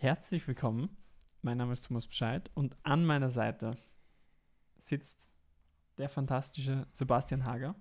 Herzlich 0.00 0.48
willkommen. 0.48 0.96
Mein 1.42 1.58
Name 1.58 1.74
ist 1.74 1.84
Thomas 1.84 2.06
Bescheid 2.06 2.50
und 2.54 2.74
an 2.84 3.04
meiner 3.04 3.28
Seite 3.28 3.76
sitzt 4.78 5.28
der 5.98 6.08
fantastische 6.08 6.86
Sebastian 6.94 7.44
Hager. 7.44 7.74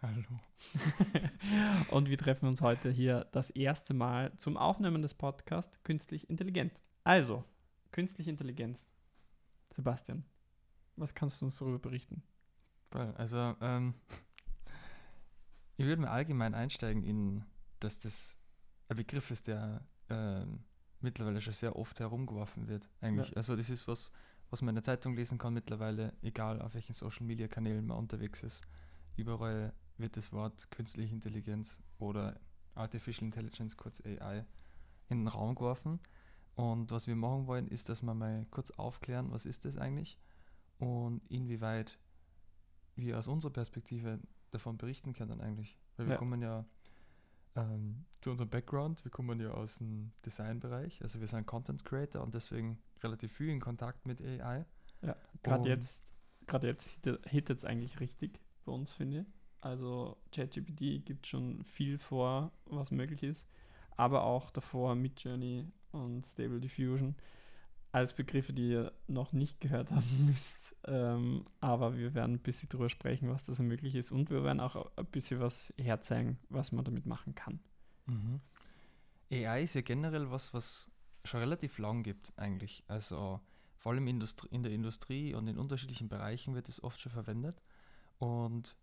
Hallo. 0.00 0.40
und 1.90 2.08
wir 2.08 2.16
treffen 2.16 2.46
uns 2.46 2.62
heute 2.62 2.90
hier 2.90 3.26
das 3.32 3.50
erste 3.50 3.92
Mal 3.92 4.34
zum 4.38 4.56
Aufnehmen 4.56 5.02
des 5.02 5.12
Podcasts 5.12 5.82
Künstlich 5.82 6.30
Intelligent. 6.30 6.80
Also, 7.04 7.44
Künstliche 7.90 8.30
Intelligenz. 8.30 8.86
Sebastian, 9.74 10.24
was 10.96 11.14
kannst 11.14 11.42
du 11.42 11.44
uns 11.44 11.58
darüber 11.58 11.78
berichten? 11.78 12.22
Also, 12.92 13.56
ähm, 13.60 13.92
ich 15.76 15.84
würde 15.84 16.00
mal 16.00 16.08
allgemein 16.08 16.54
einsteigen 16.54 17.02
in, 17.02 17.44
dass 17.78 17.98
das 17.98 18.38
ein 18.88 18.96
Begriff 18.96 19.30
ist, 19.30 19.48
der 19.48 19.86
ähm, 20.08 20.64
mittlerweile 21.02 21.40
schon 21.40 21.52
sehr 21.52 21.76
oft 21.76 22.00
herumgeworfen 22.00 22.68
wird. 22.68 22.88
Eigentlich. 23.00 23.30
Ja. 23.30 23.36
Also 23.36 23.56
das 23.56 23.70
ist 23.70 23.88
was, 23.88 24.10
was 24.50 24.62
man 24.62 24.70
in 24.70 24.76
der 24.76 24.84
Zeitung 24.84 25.14
lesen 25.14 25.38
kann 25.38 25.54
mittlerweile, 25.54 26.12
egal 26.22 26.60
auf 26.60 26.74
welchen 26.74 26.94
Social 26.94 27.26
Media 27.26 27.48
Kanälen 27.48 27.86
man 27.86 27.98
unterwegs 27.98 28.42
ist. 28.42 28.62
Überall 29.16 29.72
wird 29.98 30.16
das 30.16 30.32
Wort 30.32 30.70
künstliche 30.70 31.14
Intelligenz 31.14 31.80
oder 31.98 32.40
Artificial 32.74 33.24
Intelligence, 33.26 33.76
kurz 33.76 34.02
AI, 34.04 34.44
in 35.08 35.20
den 35.20 35.28
Raum 35.28 35.54
geworfen. 35.54 36.00
Und 36.54 36.90
was 36.90 37.06
wir 37.06 37.16
machen 37.16 37.46
wollen, 37.46 37.68
ist, 37.68 37.88
dass 37.88 38.02
wir 38.02 38.14
mal 38.14 38.46
kurz 38.50 38.70
aufklären, 38.72 39.30
was 39.30 39.46
ist 39.46 39.64
das 39.64 39.76
eigentlich 39.76 40.18
und 40.82 41.22
inwieweit 41.28 41.96
wir 42.96 43.16
aus 43.16 43.28
unserer 43.28 43.52
Perspektive 43.52 44.18
davon 44.50 44.76
berichten 44.76 45.12
können 45.12 45.40
eigentlich. 45.40 45.78
Weil 45.96 46.06
wir 46.06 46.14
ja. 46.14 46.18
kommen 46.18 46.42
ja 46.42 46.64
ähm, 47.56 48.04
zu 48.20 48.30
unserem 48.30 48.50
Background, 48.50 49.04
wir 49.04 49.10
kommen 49.10 49.40
ja 49.40 49.50
aus 49.50 49.78
dem 49.78 50.12
Designbereich, 50.24 51.02
also 51.02 51.20
wir 51.20 51.26
sind 51.26 51.46
Content 51.46 51.84
Creator 51.84 52.22
und 52.22 52.34
deswegen 52.34 52.78
relativ 53.02 53.32
viel 53.32 53.48
in 53.48 53.60
Kontakt 53.60 54.06
mit 54.06 54.20
AI. 54.20 54.64
Ja, 55.02 55.16
gerade 55.42 55.68
jetzt, 55.68 56.02
gerade 56.46 56.68
jetzt 56.68 56.90
hittet 57.26 57.58
es 57.58 57.64
eigentlich 57.64 58.00
richtig 58.00 58.40
bei 58.64 58.72
uns, 58.72 58.92
finde 58.92 59.20
ich. 59.20 59.26
Also 59.60 60.16
ChatGPT 60.32 61.04
gibt 61.04 61.26
schon 61.26 61.64
viel 61.64 61.98
vor, 61.98 62.52
was 62.66 62.90
möglich 62.90 63.22
ist, 63.22 63.48
aber 63.96 64.24
auch 64.24 64.50
davor 64.50 64.94
Midjourney 64.94 65.66
und 65.92 66.26
Stable 66.26 66.60
Diffusion 66.60 67.14
als 67.92 68.14
Begriffe, 68.14 68.52
die 68.52 68.88
noch 69.08 69.32
nicht 69.32 69.60
gehört 69.60 69.90
haben 69.90 70.26
müsst. 70.26 70.76
Ähm, 70.84 71.44
aber 71.60 71.96
wir 71.96 72.14
werden 72.14 72.36
ein 72.36 72.38
bisschen 72.40 72.68
darüber 72.68 72.88
sprechen, 72.88 73.28
was 73.28 73.44
da 73.44 73.54
so 73.54 73.62
möglich 73.62 73.94
ist. 73.94 74.10
Und 74.10 74.30
wir 74.30 74.42
werden 74.44 74.60
auch 74.60 74.90
ein 74.96 75.06
bisschen 75.06 75.40
was 75.40 75.72
herzeigen, 75.78 76.38
was 76.48 76.72
man 76.72 76.84
damit 76.84 77.06
machen 77.06 77.34
kann. 77.34 77.60
Mhm. 78.06 78.40
AI 79.30 79.62
ist 79.62 79.74
ja 79.74 79.80
generell 79.80 80.30
was, 80.30 80.52
was 80.52 80.90
schon 81.24 81.40
relativ 81.40 81.78
lang 81.78 82.02
gibt 82.02 82.32
eigentlich. 82.36 82.84
Also 82.88 83.40
vor 83.76 83.92
allem 83.92 84.06
in 84.06 84.62
der 84.62 84.72
Industrie 84.72 85.34
und 85.34 85.48
in 85.48 85.58
unterschiedlichen 85.58 86.08
Bereichen 86.08 86.54
wird 86.54 86.68
es 86.68 86.82
oft 86.82 87.00
schon 87.00 87.12
verwendet. 87.12 87.60
Und 88.18 88.76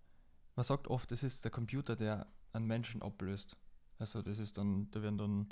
man 0.56 0.66
sagt 0.66 0.88
oft, 0.88 1.12
es 1.12 1.23
ist 1.23 1.44
der 1.45 1.52
Computer, 1.52 1.95
der 1.95 2.28
einen 2.52 2.67
Menschen 2.67 3.02
ablöst. 3.02 3.56
Also 3.97 4.22
das 4.22 4.40
ist 4.40 4.58
dann, 4.58 4.90
da 4.92 5.02
werden 5.02 5.17
dann 5.17 5.50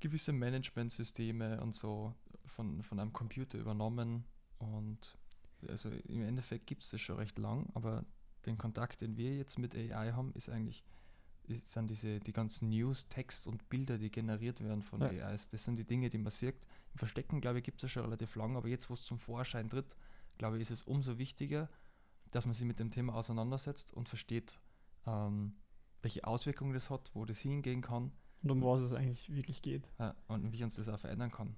gewisse 0.00 0.32
Managementsysteme 0.32 1.60
und 1.60 1.74
so 1.74 2.14
von, 2.46 2.82
von 2.82 2.98
einem 2.98 3.12
Computer 3.12 3.58
übernommen. 3.58 4.24
Und 4.58 5.16
also 5.68 5.90
im 5.90 6.22
Endeffekt 6.22 6.66
gibt 6.66 6.82
es 6.82 6.90
das 6.90 7.00
schon 7.00 7.16
recht 7.16 7.38
lang, 7.38 7.70
aber 7.74 8.04
den 8.46 8.58
Kontakt, 8.58 9.00
den 9.00 9.16
wir 9.16 9.36
jetzt 9.36 9.58
mit 9.58 9.74
AI 9.74 10.12
haben, 10.12 10.32
ist 10.34 10.48
eigentlich 10.48 10.84
sind 11.64 11.90
diese 11.90 12.20
die 12.20 12.32
ganzen 12.32 12.68
News, 12.68 13.08
Text 13.08 13.46
und 13.46 13.68
Bilder, 13.68 13.98
die 13.98 14.10
generiert 14.10 14.62
werden 14.62 14.82
von 14.82 15.00
ja. 15.00 15.08
AIs. 15.08 15.48
Das 15.48 15.64
sind 15.64 15.76
die 15.76 15.84
Dinge, 15.84 16.08
die 16.08 16.18
man 16.18 16.30
sieht. 16.30 16.54
Im 16.92 16.98
Verstecken, 16.98 17.40
glaube 17.40 17.58
ich, 17.58 17.64
gibt 17.64 17.78
es 17.78 17.82
ja 17.82 17.88
schon 17.88 18.04
relativ 18.04 18.36
lang, 18.36 18.56
aber 18.56 18.68
jetzt, 18.68 18.88
wo 18.90 18.94
es 18.94 19.02
zum 19.02 19.18
Vorschein 19.18 19.68
tritt, 19.68 19.96
glaube 20.38 20.56
ich, 20.56 20.62
ist 20.62 20.70
es 20.70 20.82
umso 20.84 21.18
wichtiger, 21.18 21.68
dass 22.30 22.46
man 22.46 22.54
sich 22.54 22.64
mit 22.64 22.78
dem 22.78 22.90
Thema 22.90 23.14
auseinandersetzt 23.14 23.92
und 23.92 24.08
versteht, 24.08 24.58
ähm, 25.06 25.54
welche 26.00 26.24
Auswirkungen 26.24 26.74
das 26.74 26.90
hat, 26.90 27.10
wo 27.14 27.24
das 27.24 27.38
hingehen 27.38 27.80
kann 27.80 28.12
und 28.42 28.50
um 28.50 28.62
was 28.62 28.80
es 28.80 28.92
eigentlich 28.92 29.32
wirklich 29.34 29.62
geht. 29.62 29.90
Ja, 29.98 30.14
und 30.28 30.52
wie 30.52 30.64
uns 30.64 30.76
das 30.76 30.88
auch 30.88 30.98
verändern 30.98 31.30
kann. 31.30 31.56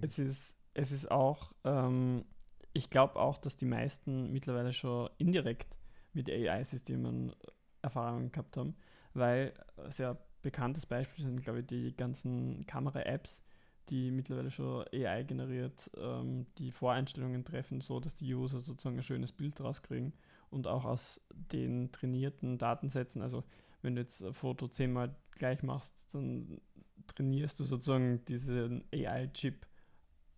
Es 0.00 0.18
ist, 0.18 0.54
es 0.74 0.92
ist 0.92 1.10
auch, 1.10 1.52
ähm, 1.64 2.24
ich 2.72 2.90
glaube 2.90 3.16
auch, 3.16 3.38
dass 3.38 3.56
die 3.56 3.66
meisten 3.66 4.32
mittlerweile 4.32 4.72
schon 4.72 5.08
indirekt 5.18 5.76
mit 6.12 6.28
AI-Systemen 6.30 7.34
Erfahrungen 7.82 8.32
gehabt 8.32 8.56
haben, 8.56 8.74
weil 9.14 9.52
sehr 9.88 10.18
bekanntes 10.42 10.86
Beispiel 10.86 11.24
sind, 11.24 11.42
glaube 11.42 11.60
ich, 11.60 11.66
die 11.66 11.96
ganzen 11.96 12.66
Kamera-Apps, 12.66 13.42
die 13.88 14.10
mittlerweile 14.10 14.50
schon 14.50 14.84
AI 14.92 15.22
generiert 15.22 15.90
ähm, 15.96 16.46
die 16.58 16.70
Voreinstellungen 16.72 17.44
treffen, 17.44 17.80
so 17.80 18.00
dass 18.00 18.14
die 18.14 18.34
User 18.34 18.60
sozusagen 18.60 18.96
ein 18.96 19.02
schönes 19.02 19.32
Bild 19.32 19.60
rauskriegen 19.60 20.12
und 20.50 20.66
auch 20.66 20.84
aus 20.84 21.20
den 21.30 21.92
trainierten 21.92 22.58
Datensätzen, 22.58 23.22
also 23.22 23.44
wenn 23.82 23.94
du 23.94 24.02
jetzt 24.02 24.22
ein 24.22 24.34
Foto 24.34 24.68
zehnmal 24.68 25.14
gleich 25.32 25.62
machst, 25.62 25.94
dann 26.12 26.60
trainierst 27.06 27.60
du 27.60 27.64
sozusagen 27.64 28.24
diesen 28.24 28.84
AI-Chip 28.92 29.66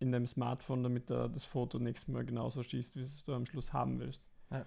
in 0.00 0.12
deinem 0.12 0.26
Smartphone, 0.26 0.82
damit 0.82 1.10
er 1.10 1.28
das 1.28 1.44
Foto 1.44 1.78
nächstes 1.78 2.08
Mal 2.08 2.24
genauso 2.24 2.62
schießt, 2.62 2.96
wie 2.96 3.02
es 3.02 3.24
du 3.24 3.34
am 3.34 3.46
Schluss 3.46 3.72
haben 3.72 3.98
willst. 3.98 4.22
Ja. 4.50 4.66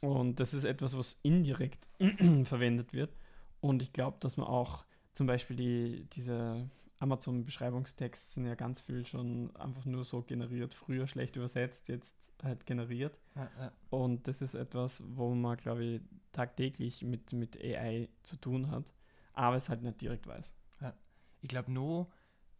Und 0.00 0.40
das 0.40 0.52
ist 0.52 0.64
etwas, 0.64 0.96
was 0.96 1.18
indirekt 1.22 1.88
verwendet 2.44 2.92
wird. 2.92 3.14
Und 3.60 3.82
ich 3.82 3.92
glaube, 3.92 4.16
dass 4.20 4.36
man 4.36 4.46
auch 4.46 4.84
zum 5.12 5.26
Beispiel 5.26 5.56
die, 5.56 6.06
diese 6.12 6.68
Amazon-Beschreibungstext 6.98 8.34
sind 8.34 8.46
ja 8.46 8.54
ganz 8.54 8.80
viel 8.80 9.06
schon 9.06 9.54
einfach 9.56 9.84
nur 9.84 10.04
so 10.04 10.22
generiert, 10.22 10.74
früher 10.74 11.06
schlecht 11.06 11.36
übersetzt, 11.36 11.88
jetzt 11.88 12.14
halt 12.42 12.66
generiert. 12.66 13.18
Ja, 13.34 13.50
ja. 13.58 13.72
Und 13.90 14.26
das 14.26 14.42
ist 14.42 14.54
etwas, 14.54 15.02
wo 15.06 15.34
man, 15.34 15.56
glaube 15.56 15.84
ich, 15.84 16.00
tagtäglich 16.32 17.02
mit, 17.02 17.32
mit 17.32 17.60
AI 17.60 18.08
zu 18.22 18.36
tun 18.36 18.70
hat, 18.70 18.92
aber 19.34 19.56
es 19.56 19.68
halt 19.68 19.82
nicht 19.82 20.00
direkt 20.00 20.26
weiß. 20.26 20.52
Ja. 20.80 20.94
Ich 21.40 21.48
glaube, 21.48 21.72
nur 21.72 22.08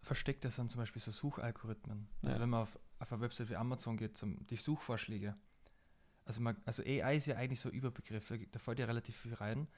versteckt 0.03 0.45
das 0.45 0.57
sind 0.57 0.71
zum 0.71 0.81
Beispiel 0.81 1.01
so 1.01 1.11
Suchalgorithmen. 1.11 2.09
Also 2.23 2.41
wenn 2.41 2.51
man 2.51 2.63
auf, 2.63 2.79
auf 2.99 3.13
eine 3.13 3.23
Website 3.23 3.49
wie 3.49 3.57
Amazon 3.57 3.97
geht, 3.97 4.19
zum, 4.19 4.45
die 4.47 4.57
Suchvorschläge. 4.57 5.37
Also, 6.25 6.41
man, 6.41 6.57
also 6.65 6.83
AI 6.83 7.17
ist 7.17 7.27
ja 7.27 7.37
eigentlich 7.37 7.61
so 7.61 7.69
ein 7.69 7.75
Überbegriff, 7.75 8.29
da, 8.29 8.37
da 8.37 8.59
fällt 8.59 8.79
ja 8.79 8.87
relativ 8.87 9.17
viel 9.17 9.35
rein, 9.35 9.69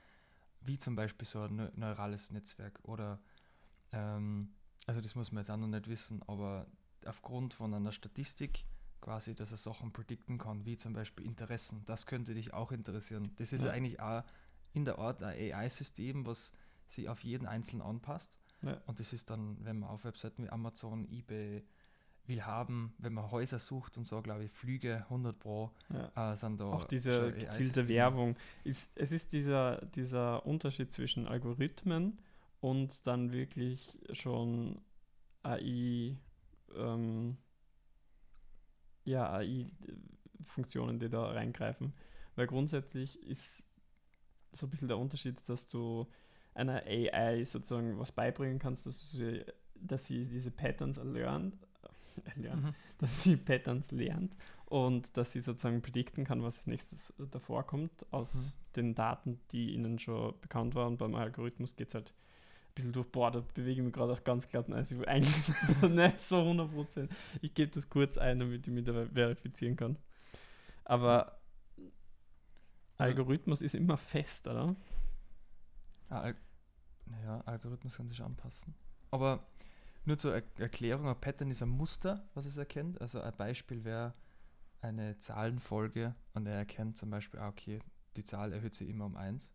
wie 0.60 0.78
zum 0.78 0.94
Beispiel 0.94 1.26
so 1.26 1.42
ein 1.42 1.70
neurales 1.74 2.30
Netzwerk 2.30 2.78
oder 2.82 3.20
ähm, 3.92 4.54
also 4.86 5.00
das 5.00 5.14
muss 5.14 5.32
man 5.32 5.42
jetzt 5.42 5.50
auch 5.50 5.56
noch 5.56 5.68
nicht 5.68 5.88
wissen, 5.88 6.22
aber 6.26 6.66
aufgrund 7.06 7.54
von 7.54 7.72
einer 7.72 7.92
Statistik 7.92 8.64
quasi, 9.00 9.34
dass 9.34 9.50
er 9.50 9.58
Sachen 9.58 9.92
predikten 9.92 10.38
kann, 10.38 10.64
wie 10.64 10.76
zum 10.76 10.94
Beispiel 10.94 11.26
Interessen, 11.26 11.82
das 11.86 12.06
könnte 12.06 12.34
dich 12.34 12.54
auch 12.54 12.72
interessieren. 12.72 13.32
Das 13.36 13.52
ist 13.52 13.64
ja. 13.64 13.70
eigentlich 13.70 14.00
auch 14.00 14.24
in 14.72 14.84
der 14.84 14.98
Art 14.98 15.22
ein 15.22 15.54
AI-System, 15.54 16.26
was 16.26 16.52
sich 16.86 17.08
auf 17.08 17.22
jeden 17.22 17.46
Einzelnen 17.46 17.82
anpasst. 17.82 18.38
Ja. 18.64 18.80
Und 18.86 19.00
das 19.00 19.12
ist 19.12 19.30
dann, 19.30 19.56
wenn 19.64 19.80
man 19.80 19.90
auf 19.90 20.04
Webseiten 20.04 20.44
wie 20.44 20.48
Amazon, 20.48 21.08
eBay 21.10 21.64
will 22.26 22.42
haben, 22.42 22.94
wenn 22.98 23.12
man 23.12 23.30
Häuser 23.30 23.58
sucht 23.58 23.98
und 23.98 24.06
so, 24.06 24.22
glaube 24.22 24.44
ich, 24.44 24.50
Flüge 24.50 25.04
100 25.04 25.38
Pro 25.38 25.70
ja. 25.90 26.32
äh, 26.32 26.36
sind 26.36 26.60
da. 26.60 26.64
Auch 26.64 26.84
diese 26.84 27.32
gezielte 27.32 27.86
Werbung. 27.88 28.36
Ist, 28.64 28.92
es 28.94 29.12
ist 29.12 29.32
dieser, 29.32 29.84
dieser 29.86 30.46
Unterschied 30.46 30.92
zwischen 30.92 31.26
Algorithmen 31.26 32.18
und 32.60 33.06
dann 33.06 33.32
wirklich 33.32 33.98
schon 34.12 34.80
AI, 35.42 36.16
ähm, 36.74 37.36
ja, 39.04 39.30
AI-Funktionen, 39.30 40.98
die 40.98 41.10
da 41.10 41.26
reingreifen. 41.26 41.92
Weil 42.36 42.46
grundsätzlich 42.46 43.22
ist 43.22 43.62
so 44.52 44.66
ein 44.66 44.70
bisschen 44.70 44.88
der 44.88 44.98
Unterschied, 44.98 45.46
dass 45.48 45.68
du 45.68 46.06
einer 46.54 46.82
AI 46.86 47.44
sozusagen 47.44 47.98
was 47.98 48.12
beibringen 48.12 48.58
kannst, 48.58 48.86
dass 48.86 49.12
sie, 49.12 49.44
dass 49.74 50.06
sie 50.06 50.24
diese 50.26 50.50
Patterns 50.50 50.98
lernt, 51.02 51.54
äh, 52.24 52.40
lernt 52.40 52.64
mhm. 52.64 52.74
dass 52.98 53.22
sie 53.22 53.36
Patterns 53.36 53.90
lernt 53.90 54.34
und 54.66 55.16
dass 55.16 55.32
sie 55.32 55.40
sozusagen 55.40 55.82
predikten 55.82 56.24
kann, 56.24 56.42
was 56.42 56.58
als 56.58 56.66
nächstes 56.66 57.12
davor 57.30 57.66
kommt 57.66 58.06
aus 58.12 58.34
mhm. 58.34 58.52
den 58.76 58.94
Daten, 58.94 59.40
die 59.52 59.74
ihnen 59.74 59.98
schon 59.98 60.34
bekannt 60.40 60.74
waren. 60.74 60.96
Beim 60.96 61.14
Algorithmus 61.14 61.76
geht 61.76 61.88
es 61.88 61.94
halt 61.94 62.14
bisschen 62.74 62.92
durch, 62.92 63.06
boah, 63.10 63.30
da 63.30 63.40
bewege 63.54 63.80
ich 63.80 63.84
mich 63.84 63.92
gerade 63.92 64.12
auf 64.12 64.24
ganz 64.24 64.48
glatten 64.48 64.72
Eis. 64.72 64.90
Will 64.90 65.06
eigentlich 65.06 65.48
nicht 65.82 66.20
so 66.20 66.36
100%. 66.36 67.08
Ich 67.40 67.54
gebe 67.54 67.70
das 67.70 67.88
kurz 67.88 68.18
ein, 68.18 68.38
damit 68.38 68.66
ich 68.66 68.72
mich 68.72 68.84
da 68.84 69.06
verifizieren 69.06 69.76
kann. 69.76 69.96
Aber 70.84 71.38
also, 72.96 73.10
Algorithmus 73.10 73.62
ist 73.62 73.74
immer 73.74 73.96
fest, 73.96 74.46
oder? 74.46 74.76
Al 76.08 76.36
ja, 77.24 77.40
Algorithmus 77.42 77.96
kann 77.96 78.08
sich 78.08 78.22
anpassen. 78.22 78.74
Aber 79.10 79.46
nur 80.04 80.16
zur 80.18 80.34
er 80.34 80.42
Erklärung, 80.58 81.08
ein 81.08 81.20
Pattern 81.20 81.50
ist 81.50 81.62
ein 81.62 81.68
Muster, 81.68 82.28
was 82.34 82.46
es 82.46 82.56
erkennt. 82.56 83.00
Also 83.00 83.20
ein 83.20 83.36
Beispiel 83.36 83.84
wäre 83.84 84.14
eine 84.80 85.18
Zahlenfolge 85.18 86.14
und 86.32 86.46
er 86.46 86.56
erkennt 86.56 86.98
zum 86.98 87.10
Beispiel, 87.10 87.40
ah, 87.40 87.48
okay, 87.48 87.80
die 88.16 88.24
Zahl 88.24 88.52
erhöht 88.52 88.74
sich 88.74 88.88
immer 88.88 89.06
um 89.06 89.16
1. 89.16 89.52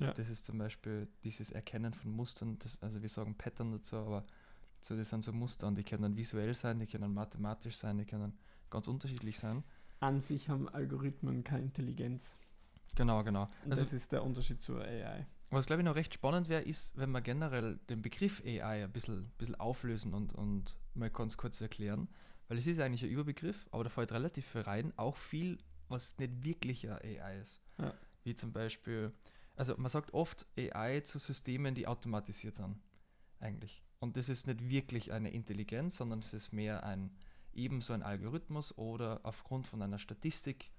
Ja. 0.00 0.12
Das 0.14 0.28
ist 0.30 0.46
zum 0.46 0.58
Beispiel 0.58 1.08
dieses 1.24 1.50
Erkennen 1.50 1.92
von 1.92 2.10
Mustern, 2.10 2.58
das, 2.58 2.80
also 2.82 3.02
wir 3.02 3.08
sagen 3.08 3.36
Pattern 3.36 3.72
dazu, 3.72 3.96
aber 3.96 4.24
So, 4.80 4.96
das 4.96 5.10
sind 5.10 5.22
so 5.22 5.32
Muster 5.32 5.66
und 5.66 5.76
die 5.76 5.84
können 5.84 6.02
dann 6.02 6.16
visuell 6.16 6.54
sein, 6.54 6.78
die 6.78 6.86
können 6.86 7.12
mathematisch 7.12 7.76
sein, 7.76 7.98
die 7.98 8.06
können 8.06 8.38
ganz 8.70 8.88
unterschiedlich 8.88 9.38
sein. 9.38 9.62
An 10.00 10.20
sich 10.22 10.48
haben 10.48 10.68
Algorithmen 10.68 11.44
keine 11.44 11.64
Intelligenz. 11.64 12.38
Genau, 12.96 13.22
genau. 13.22 13.50
Also 13.68 13.82
das 13.82 13.92
ist 13.92 14.10
der 14.10 14.24
Unterschied 14.24 14.62
zur 14.62 14.82
AI. 14.82 15.26
Was 15.50 15.66
glaube 15.66 15.82
ich 15.82 15.84
noch 15.84 15.96
recht 15.96 16.14
spannend 16.14 16.48
wäre, 16.48 16.62
ist, 16.62 16.96
wenn 16.96 17.10
wir 17.10 17.20
generell 17.20 17.78
den 17.88 18.02
Begriff 18.02 18.40
AI 18.44 18.84
ein 18.84 18.92
bisschen, 18.92 19.30
bisschen 19.36 19.56
auflösen 19.56 20.14
und, 20.14 20.32
und 20.32 20.76
mal 20.94 21.10
ganz 21.10 21.36
kurz 21.36 21.60
erklären. 21.60 22.08
Weil 22.48 22.58
es 22.58 22.66
ist 22.66 22.80
eigentlich 22.80 23.02
ein 23.02 23.10
Überbegriff, 23.10 23.68
aber 23.72 23.84
da 23.84 23.90
fällt 23.90 24.12
relativ 24.12 24.46
viel 24.46 24.62
rein, 24.62 24.92
auch 24.96 25.16
viel, 25.16 25.58
was 25.88 26.16
nicht 26.18 26.44
wirklich 26.44 26.88
eine 26.88 27.00
AI 27.00 27.40
ist. 27.40 27.60
Ja. 27.78 27.94
Wie 28.22 28.34
zum 28.34 28.52
Beispiel, 28.52 29.12
also 29.56 29.76
man 29.76 29.88
sagt 29.88 30.14
oft 30.14 30.46
AI 30.56 31.00
zu 31.00 31.18
Systemen, 31.18 31.74
die 31.74 31.86
automatisiert 31.86 32.56
sind, 32.56 32.76
eigentlich. 33.40 33.82
Und 33.98 34.16
das 34.16 34.28
ist 34.28 34.46
nicht 34.46 34.68
wirklich 34.68 35.12
eine 35.12 35.30
Intelligenz, 35.30 35.96
sondern 35.96 36.20
es 36.20 36.32
ist 36.32 36.52
mehr 36.52 36.84
ein 36.84 37.10
ebenso 37.52 37.92
ein 37.92 38.02
Algorithmus 38.02 38.76
oder 38.78 39.20
aufgrund 39.22 39.66
von 39.66 39.82
einer 39.82 39.98
Statistik, 39.98 40.70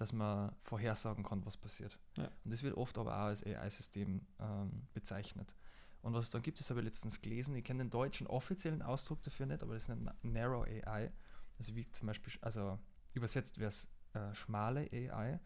dass 0.00 0.14
man 0.14 0.50
vorhersagen 0.62 1.22
kann, 1.24 1.44
was 1.44 1.58
passiert. 1.58 1.98
Ja. 2.16 2.24
Und 2.42 2.50
das 2.50 2.62
wird 2.62 2.74
oft 2.74 2.96
aber 2.96 3.14
auch 3.14 3.26
als 3.26 3.44
AI-System 3.44 4.26
ähm, 4.40 4.88
bezeichnet. 4.94 5.54
Und 6.00 6.14
was 6.14 6.24
es 6.24 6.30
dann 6.30 6.40
gibt, 6.40 6.58
das 6.58 6.70
habe 6.70 6.80
ich 6.80 6.86
letztens 6.86 7.20
gelesen. 7.20 7.54
Ich 7.54 7.64
kenne 7.64 7.84
den 7.84 7.90
deutschen 7.90 8.26
offiziellen 8.26 8.80
Ausdruck 8.80 9.22
dafür 9.22 9.44
nicht, 9.44 9.62
aber 9.62 9.74
das 9.74 9.88
nennt 9.88 10.02
man 10.02 10.14
Narrow 10.22 10.64
AI. 10.64 11.12
Also 11.58 11.76
wie 11.76 11.86
zum 11.92 12.06
Beispiel, 12.06 12.32
also 12.40 12.78
übersetzt 13.12 13.58
wäre 13.58 13.68
es 13.68 13.90
äh, 14.14 14.34
schmale 14.34 14.88
AI. 14.90 15.38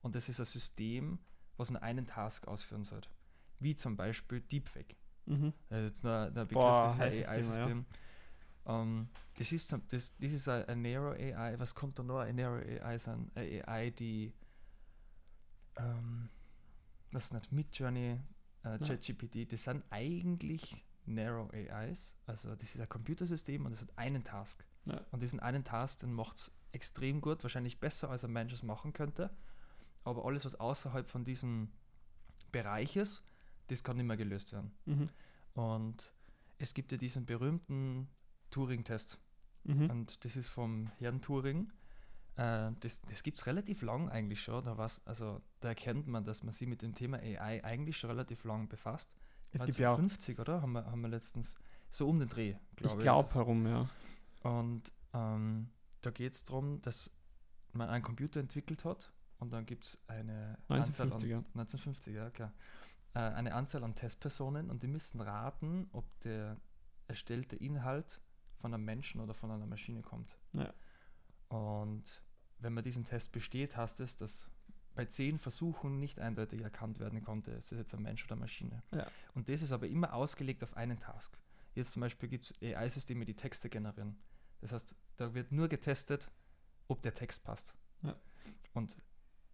Und 0.00 0.16
das 0.16 0.28
ist 0.28 0.40
ein 0.40 0.46
System, 0.46 1.20
was 1.56 1.70
nur 1.70 1.80
einen 1.80 2.04
Task 2.04 2.48
ausführen 2.48 2.84
soll. 2.84 3.02
Wie 3.60 3.76
zum 3.76 3.96
Beispiel 3.96 4.40
Deepfake. 4.40 4.96
Mhm. 5.26 5.52
Das 5.68 5.78
ist 5.78 5.84
jetzt 5.84 6.02
nur 6.02 6.28
der 6.28 6.44
Begriff, 6.44 6.54
Boah, 6.54 6.96
das 6.98 7.14
ist 7.14 7.28
ein 7.28 7.40
Thema, 7.40 7.68
ja. 7.68 7.84
Ähm, 8.66 9.08
das 9.38 9.52
ist, 9.52 9.72
das, 9.72 10.16
das 10.16 10.32
ist 10.32 10.48
ein, 10.48 10.64
ein 10.66 10.82
Narrow 10.82 11.12
AI. 11.12 11.58
Was 11.58 11.74
kommt 11.74 11.98
da 11.98 12.02
noch? 12.02 12.18
Ein 12.18 12.36
Narrow 12.36 12.62
AI 12.62 12.98
sein? 12.98 13.30
Eine 13.34 13.66
AI, 13.66 13.90
die 13.90 14.32
ähm, 15.76 16.28
was 17.12 17.26
ist 17.26 17.32
nicht, 17.32 17.52
Midjourney, 17.52 18.18
äh, 18.64 18.78
ChatGPT, 18.78 19.52
das 19.52 19.64
sind 19.64 19.84
eigentlich 19.90 20.84
Narrow 21.04 21.52
AIs. 21.52 22.16
Also 22.26 22.54
das 22.54 22.74
ist 22.74 22.80
ein 22.80 22.88
Computersystem 22.88 23.66
und 23.66 23.72
es 23.72 23.82
hat 23.82 23.96
einen 23.96 24.24
Task. 24.24 24.64
Ja. 24.86 25.00
Und 25.10 25.22
diesen 25.22 25.40
einen 25.40 25.64
Task, 25.64 26.00
den 26.00 26.12
macht 26.12 26.38
es 26.38 26.52
extrem 26.72 27.20
gut, 27.20 27.42
wahrscheinlich 27.42 27.80
besser, 27.80 28.10
als 28.10 28.24
ein 28.24 28.32
Mensch 28.32 28.52
es 28.52 28.62
machen 28.62 28.92
könnte. 28.92 29.30
Aber 30.04 30.24
alles, 30.24 30.44
was 30.44 30.54
außerhalb 30.54 31.08
von 31.08 31.24
diesem 31.24 31.70
Bereich 32.50 32.96
ist, 32.96 33.22
das 33.68 33.84
kann 33.84 33.96
nicht 33.96 34.06
mehr 34.06 34.16
gelöst 34.16 34.52
werden. 34.52 34.72
Mhm. 34.86 35.08
Und 35.54 36.12
es 36.58 36.74
gibt 36.74 36.92
ja 36.92 36.98
diesen 36.98 37.26
berühmten 37.26 38.08
Turing-Test. 38.52 39.18
Mhm. 39.64 39.90
Und 39.90 40.24
das 40.24 40.36
ist 40.36 40.48
vom 40.48 40.90
Herrn 40.98 41.20
Turing. 41.20 41.72
Äh, 42.36 42.70
das 42.80 43.00
das 43.08 43.22
gibt 43.22 43.38
es 43.38 43.46
relativ 43.46 43.82
lang 43.82 44.08
eigentlich 44.08 44.40
schon. 44.40 44.64
Da, 44.64 44.76
also, 45.04 45.40
da 45.60 45.68
erkennt 45.68 46.06
man, 46.06 46.24
dass 46.24 46.42
man 46.42 46.52
sich 46.52 46.68
mit 46.68 46.82
dem 46.82 46.94
Thema 46.94 47.18
AI 47.18 47.64
eigentlich 47.64 47.98
schon 47.98 48.10
relativ 48.10 48.44
lang 48.44 48.68
befasst. 48.68 49.10
Es 49.52 49.64
gibt 49.64 49.78
ja 49.78 49.92
auch, 49.92 49.96
50, 49.96 50.38
oder? 50.38 50.62
Haben 50.62 50.72
wir, 50.72 50.86
haben 50.86 51.02
wir 51.02 51.08
letztens 51.08 51.56
so 51.90 52.08
um 52.08 52.18
den 52.18 52.28
Dreh, 52.28 52.56
ich 52.70 52.76
glaube 52.76 52.96
ich. 52.96 53.02
glaube 53.02 53.34
herum, 53.34 53.66
ja. 53.66 53.88
Und 54.42 54.92
ähm, 55.12 55.68
da 56.00 56.10
geht 56.10 56.32
es 56.32 56.44
darum, 56.44 56.80
dass 56.80 57.10
man 57.72 57.90
einen 57.90 58.02
Computer 58.02 58.40
entwickelt 58.40 58.84
hat 58.84 59.12
und 59.38 59.52
dann 59.52 59.66
gibt 59.66 59.84
es 59.84 59.98
eine 60.06 60.58
Anzahl 60.68 61.08
1950er. 61.08 61.36
an 61.36 61.44
1950, 61.54 62.14
ja 62.14 62.30
klar. 62.30 62.52
Äh, 63.14 63.18
eine 63.18 63.54
Anzahl 63.54 63.84
an 63.84 63.94
Testpersonen 63.94 64.70
und 64.70 64.82
die 64.82 64.86
müssen 64.86 65.20
raten, 65.20 65.88
ob 65.92 66.06
der 66.20 66.56
erstellte 67.08 67.56
Inhalt 67.56 68.20
von 68.62 68.72
einem 68.72 68.84
Menschen 68.84 69.20
oder 69.20 69.34
von 69.34 69.50
einer 69.50 69.66
Maschine 69.66 70.02
kommt. 70.02 70.38
Ja. 70.52 70.72
Und 71.48 72.22
wenn 72.60 72.72
man 72.72 72.84
diesen 72.84 73.04
Test 73.04 73.32
besteht, 73.32 73.76
heißt 73.76 74.00
es, 74.00 74.16
dass 74.16 74.48
bei 74.94 75.04
zehn 75.04 75.38
Versuchen 75.38 75.98
nicht 75.98 76.20
eindeutig 76.20 76.62
erkannt 76.62 77.00
werden 77.00 77.22
konnte, 77.22 77.50
ist 77.50 77.72
es 77.72 77.78
jetzt 77.78 77.94
ein 77.94 78.02
Mensch 78.02 78.24
oder 78.24 78.36
Maschine. 78.36 78.82
Ja. 78.92 79.06
Und 79.34 79.48
das 79.48 79.62
ist 79.62 79.72
aber 79.72 79.88
immer 79.88 80.14
ausgelegt 80.14 80.62
auf 80.62 80.76
einen 80.76 81.00
Task. 81.00 81.36
Jetzt 81.74 81.92
zum 81.92 82.00
Beispiel 82.00 82.28
gibt 82.28 82.44
es 82.44 82.62
AI-Systeme, 82.62 83.24
die 83.24 83.34
Texte 83.34 83.68
generieren. 83.68 84.16
Das 84.60 84.72
heißt, 84.72 84.94
da 85.16 85.34
wird 85.34 85.50
nur 85.50 85.68
getestet, 85.68 86.30
ob 86.88 87.02
der 87.02 87.14
Text 87.14 87.42
passt. 87.42 87.74
Ja. 88.02 88.16
Und 88.74 88.96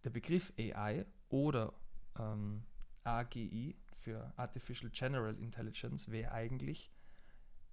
der 0.03 0.11
Begriff 0.11 0.53
AI 0.57 1.05
oder 1.29 1.73
ähm, 2.17 2.63
AGI 3.03 3.75
für 4.01 4.31
Artificial 4.37 4.91
General 4.91 5.35
Intelligence 5.39 6.11
wäre 6.11 6.31
eigentlich 6.31 6.91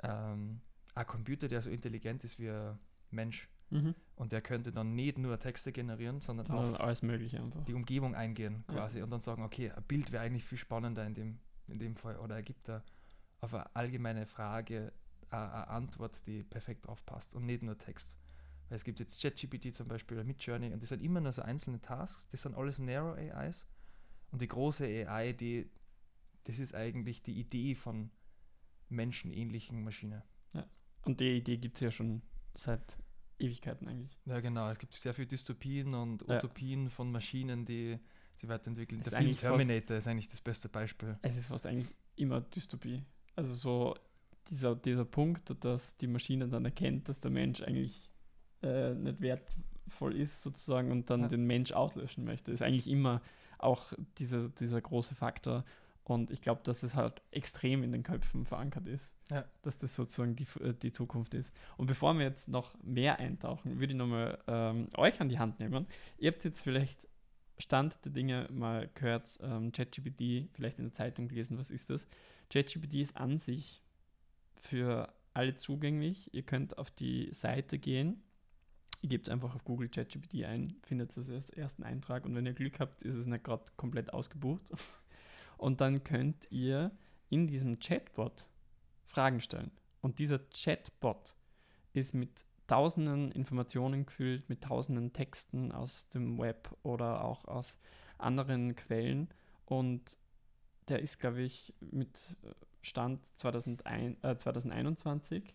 ähm, 0.02 0.60
ein 0.96 1.06
Computer, 1.06 1.46
der 1.46 1.62
so 1.62 1.70
intelligent 1.70 2.24
ist 2.24 2.38
wie 2.38 2.50
ein 2.50 2.78
Mensch. 3.10 3.48
Mhm. 3.70 3.94
Und 4.14 4.32
der 4.32 4.40
könnte 4.40 4.72
dann 4.72 4.94
nicht 4.94 5.18
nur 5.18 5.38
Texte 5.38 5.72
generieren, 5.72 6.20
sondern 6.20 6.46
auf 6.50 6.80
alles 6.80 7.02
Mögliche 7.02 7.40
einfach. 7.40 7.64
die 7.64 7.74
Umgebung 7.74 8.14
eingehen 8.14 8.64
Ja. 8.68 8.74
quasi 8.74 9.02
und 9.02 9.10
dann 9.10 9.20
sagen, 9.20 9.42
okay, 9.42 9.70
ein 9.70 9.82
Bild 9.84 10.10
wäre 10.12 10.22
eigentlich 10.24 10.44
viel 10.44 10.58
spannender 10.58 11.04
in 11.06 11.14
dem, 11.14 11.38
in 11.68 11.78
dem 11.78 11.96
Fall 11.96 12.16
oder 12.18 12.36
er 12.36 12.42
gibt 12.42 12.68
da 12.68 12.82
auf 13.40 13.52
eine 13.54 13.74
allgemeine 13.76 14.26
Frage 14.26 14.92
eine, 15.30 15.52
eine 15.52 15.68
Antwort, 15.68 16.24
die 16.26 16.44
perfekt 16.44 16.86
drauf 16.86 17.04
passt 17.04 17.34
und 17.34 17.44
nicht 17.44 17.62
nur 17.62 17.76
Text. 17.76 18.16
Weil 18.68 18.76
es 18.76 18.84
gibt 18.84 19.00
jetzt 19.00 19.20
ChatGPT 19.20 19.74
zum 19.74 19.88
Beispiel 19.88 20.16
oder 20.16 20.24
Midjourney 20.24 20.72
und 20.72 20.80
das 20.82 20.88
sind 20.88 21.02
immer 21.02 21.20
nur 21.20 21.32
so 21.32 21.42
einzelne 21.42 21.80
Tasks, 21.80 22.28
das 22.30 22.42
sind 22.42 22.54
alles 22.56 22.78
Narrow 22.78 23.16
AIs 23.16 23.66
und 24.30 24.40
die 24.42 24.48
große 24.48 24.84
AI, 24.84 25.32
die, 25.32 25.68
das 26.44 26.58
ist 26.60 26.74
eigentlich 26.74 27.22
die 27.22 27.38
Idee 27.38 27.74
von 27.74 28.10
menschenähnlichen 28.88 29.82
Maschinen. 29.82 30.22
Und 31.06 31.20
die 31.20 31.36
Idee 31.38 31.56
gibt 31.56 31.76
es 31.76 31.80
ja 31.80 31.90
schon 31.90 32.22
seit 32.54 32.98
Ewigkeiten 33.38 33.86
eigentlich. 33.88 34.16
Ja, 34.24 34.40
genau. 34.40 34.68
Es 34.70 34.78
gibt 34.78 34.92
sehr 34.94 35.14
viele 35.14 35.28
Dystopien 35.28 35.94
und 35.94 36.26
Ja. 36.28 36.36
Utopien 36.36 36.90
von 36.90 37.10
Maschinen, 37.12 37.64
die 37.64 37.98
sich 38.36 38.48
weiterentwickeln. 38.48 39.02
Der 39.02 39.12
Film 39.18 39.36
Terminator 39.36 39.96
ist 39.96 40.06
eigentlich 40.08 40.28
das 40.28 40.40
beste 40.40 40.68
Beispiel. 40.68 41.18
Es 41.22 41.36
ist 41.36 41.46
fast 41.46 41.66
eigentlich 41.66 41.94
immer 42.16 42.40
Dystopie. 42.40 43.02
Also 43.34 43.54
so 43.54 43.94
dieser, 44.50 44.74
dieser 44.76 45.04
Punkt, 45.04 45.52
dass 45.64 45.96
die 45.98 46.06
Maschine 46.06 46.48
dann 46.48 46.64
erkennt, 46.64 47.08
dass 47.08 47.20
der 47.20 47.30
Mensch 47.30 47.62
eigentlich 47.62 48.10
äh, 48.62 48.94
nicht 48.94 49.20
wertvoll 49.20 50.16
ist 50.16 50.42
sozusagen 50.42 50.90
und 50.92 51.10
dann 51.10 51.22
Ja. 51.22 51.28
den 51.28 51.44
Mensch 51.46 51.72
auslöschen 51.72 52.24
möchte, 52.24 52.52
ist 52.52 52.62
eigentlich 52.62 52.88
immer 52.88 53.20
auch 53.58 53.92
dieser, 54.18 54.48
dieser 54.50 54.80
große 54.80 55.14
Faktor. 55.14 55.64
Und 56.08 56.30
ich 56.30 56.40
glaube, 56.40 56.60
dass 56.62 56.84
es 56.84 56.94
halt 56.94 57.20
extrem 57.32 57.82
in 57.82 57.90
den 57.90 58.04
Köpfen 58.04 58.46
verankert 58.46 58.86
ist, 58.86 59.12
Ja. 59.28 59.44
dass 59.62 59.76
das 59.76 59.96
sozusagen 59.96 60.36
die, 60.36 60.46
äh, 60.60 60.72
die 60.72 60.92
Zukunft 60.92 61.34
ist. 61.34 61.52
Und 61.76 61.86
bevor 61.86 62.14
wir 62.14 62.24
jetzt 62.24 62.46
noch 62.48 62.80
mehr 62.84 63.18
eintauchen, 63.18 63.80
würde 63.80 63.92
ich 63.92 63.98
nochmal 63.98 64.38
ähm, 64.46 64.86
euch 64.96 65.20
an 65.20 65.28
die 65.28 65.40
Hand 65.40 65.58
nehmen. 65.58 65.86
Ihr 66.18 66.30
habt 66.30 66.44
jetzt 66.44 66.60
vielleicht 66.60 67.08
Stand 67.58 68.04
der 68.04 68.12
Dinge 68.12 68.46
mal 68.52 68.88
gehört, 68.94 69.36
ähm, 69.42 69.72
ChatGPT, 69.72 70.48
vielleicht 70.54 70.78
in 70.78 70.84
der 70.84 70.92
Zeitung 70.92 71.26
gelesen, 71.26 71.58
was 71.58 71.70
ist 71.72 71.90
das? 71.90 72.06
ChatGPT 72.52 72.94
ist 72.94 73.16
an 73.16 73.38
sich 73.38 73.82
für 74.60 75.12
alle 75.34 75.56
zugänglich. 75.56 76.32
Ihr 76.32 76.42
könnt 76.42 76.78
auf 76.78 76.90
die 76.92 77.32
Seite 77.32 77.78
gehen. 77.80 78.22
Ihr 79.02 79.08
gebt 79.08 79.28
einfach 79.28 79.54
auf 79.56 79.64
Google 79.64 79.88
ChatGPT 79.88 80.44
ein, 80.44 80.76
findet 80.84 81.16
das 81.16 81.28
als 81.30 81.50
ersten 81.50 81.82
Eintrag 81.82 82.24
und 82.24 82.34
wenn 82.36 82.46
ihr 82.46 82.54
Glück 82.54 82.78
habt, 82.80 83.02
ist 83.02 83.16
es 83.16 83.26
nicht 83.26 83.42
gerade 83.44 83.64
komplett 83.76 84.12
ausgebucht. 84.12 84.62
Und 85.56 85.80
dann 85.80 86.04
könnt 86.04 86.50
ihr 86.50 86.90
in 87.28 87.46
diesem 87.46 87.78
Chatbot 87.78 88.46
Fragen 89.04 89.40
stellen. 89.40 89.70
Und 90.00 90.18
dieser 90.18 90.40
Chatbot 90.50 91.36
ist 91.92 92.14
mit 92.14 92.44
tausenden 92.66 93.32
Informationen 93.32 94.06
gefüllt, 94.06 94.48
mit 94.48 94.62
tausenden 94.62 95.12
Texten 95.12 95.72
aus 95.72 96.08
dem 96.08 96.38
Web 96.38 96.76
oder 96.82 97.24
auch 97.24 97.44
aus 97.46 97.78
anderen 98.18 98.74
Quellen. 98.74 99.28
Und 99.64 100.18
der 100.88 101.00
ist, 101.00 101.18
glaube 101.18 101.42
ich, 101.42 101.74
mit 101.80 102.36
Stand 102.82 103.26
2001, 103.36 104.22
äh, 104.22 104.36
2021 104.36 105.54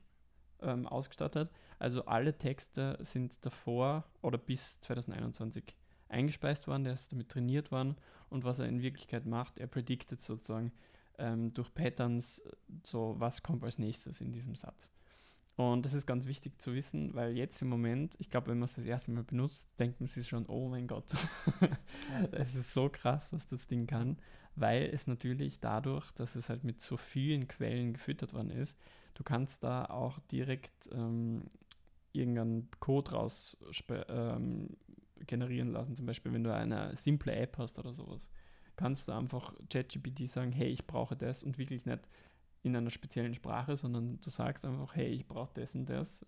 ähm, 0.62 0.88
ausgestattet. 0.88 1.50
Also 1.79 2.05
alle 2.05 2.38
Texte 2.38 2.98
sind 3.01 3.46
davor 3.46 4.03
oder 4.22 4.38
bis 4.38 4.79
2021 4.81 5.75
eingespeist 6.10 6.67
worden, 6.67 6.84
der 6.84 6.93
ist 6.93 7.12
damit 7.12 7.29
trainiert 7.29 7.72
worden. 7.72 7.96
Und 8.31 8.43
was 8.43 8.59
er 8.59 8.65
in 8.65 8.81
Wirklichkeit 8.81 9.25
macht, 9.25 9.59
er 9.59 9.67
prediktet 9.67 10.23
sozusagen 10.23 10.71
ähm, 11.19 11.53
durch 11.53 11.73
Patterns 11.73 12.39
äh, 12.39 12.51
so, 12.83 13.15
was 13.19 13.43
kommt 13.43 13.63
als 13.63 13.77
nächstes 13.77 14.21
in 14.21 14.31
diesem 14.31 14.55
Satz. 14.55 14.89
Und 15.57 15.85
das 15.85 15.93
ist 15.93 16.07
ganz 16.07 16.25
wichtig 16.25 16.59
zu 16.59 16.73
wissen, 16.73 17.13
weil 17.13 17.38
jetzt 17.38 17.61
im 17.61 17.67
Moment, 17.67 18.15
ich 18.19 18.29
glaube, 18.29 18.47
wenn 18.47 18.57
man 18.57 18.65
es 18.65 18.75
das 18.75 18.85
erste 18.85 19.11
Mal 19.11 19.23
benutzt, 19.23 19.79
denkt 19.79 20.00
man 20.00 20.07
sich 20.07 20.27
schon, 20.27 20.45
oh 20.47 20.69
mein 20.69 20.88
Gott, 20.88 21.05
es 22.31 22.55
ist 22.55 22.73
so 22.73 22.89
krass, 22.89 23.31
was 23.31 23.47
das 23.47 23.67
Ding 23.67 23.85
kann, 23.85 24.17
weil 24.55 24.89
es 24.91 25.07
natürlich 25.07 25.59
dadurch, 25.59 26.09
dass 26.13 26.35
es 26.35 26.50
halt 26.50 26.63
mit 26.63 26.81
so 26.81 26.97
vielen 26.97 27.47
Quellen 27.47 27.93
gefüttert 27.93 28.33
worden 28.33 28.50
ist, 28.50 28.79
du 29.13 29.23
kannst 29.23 29.63
da 29.63 29.85
auch 29.85 30.19
direkt 30.31 30.89
ähm, 30.93 31.43
irgendeinen 32.13 32.69
Code 32.79 33.11
raus 33.11 33.57
ähm, 34.07 34.77
generieren 35.27 35.71
lassen, 35.71 35.95
zum 35.95 36.05
Beispiel 36.05 36.33
wenn 36.33 36.43
du 36.43 36.53
eine 36.53 36.95
simple 36.97 37.33
App 37.35 37.57
hast 37.57 37.79
oder 37.79 37.93
sowas, 37.93 38.31
kannst 38.75 39.07
du 39.07 39.11
einfach 39.11 39.53
ChatGPT 39.69 40.27
sagen, 40.27 40.51
hey, 40.51 40.69
ich 40.69 40.87
brauche 40.87 41.15
das 41.15 41.43
und 41.43 41.57
wirklich 41.57 41.85
nicht 41.85 42.01
in 42.63 42.75
einer 42.75 42.89
speziellen 42.89 43.33
Sprache, 43.33 43.75
sondern 43.75 44.19
du 44.21 44.29
sagst 44.29 44.65
einfach, 44.65 44.95
hey, 44.95 45.07
ich 45.07 45.27
brauche 45.27 45.53
das 45.53 45.75
und 45.75 45.87
das, 45.89 46.25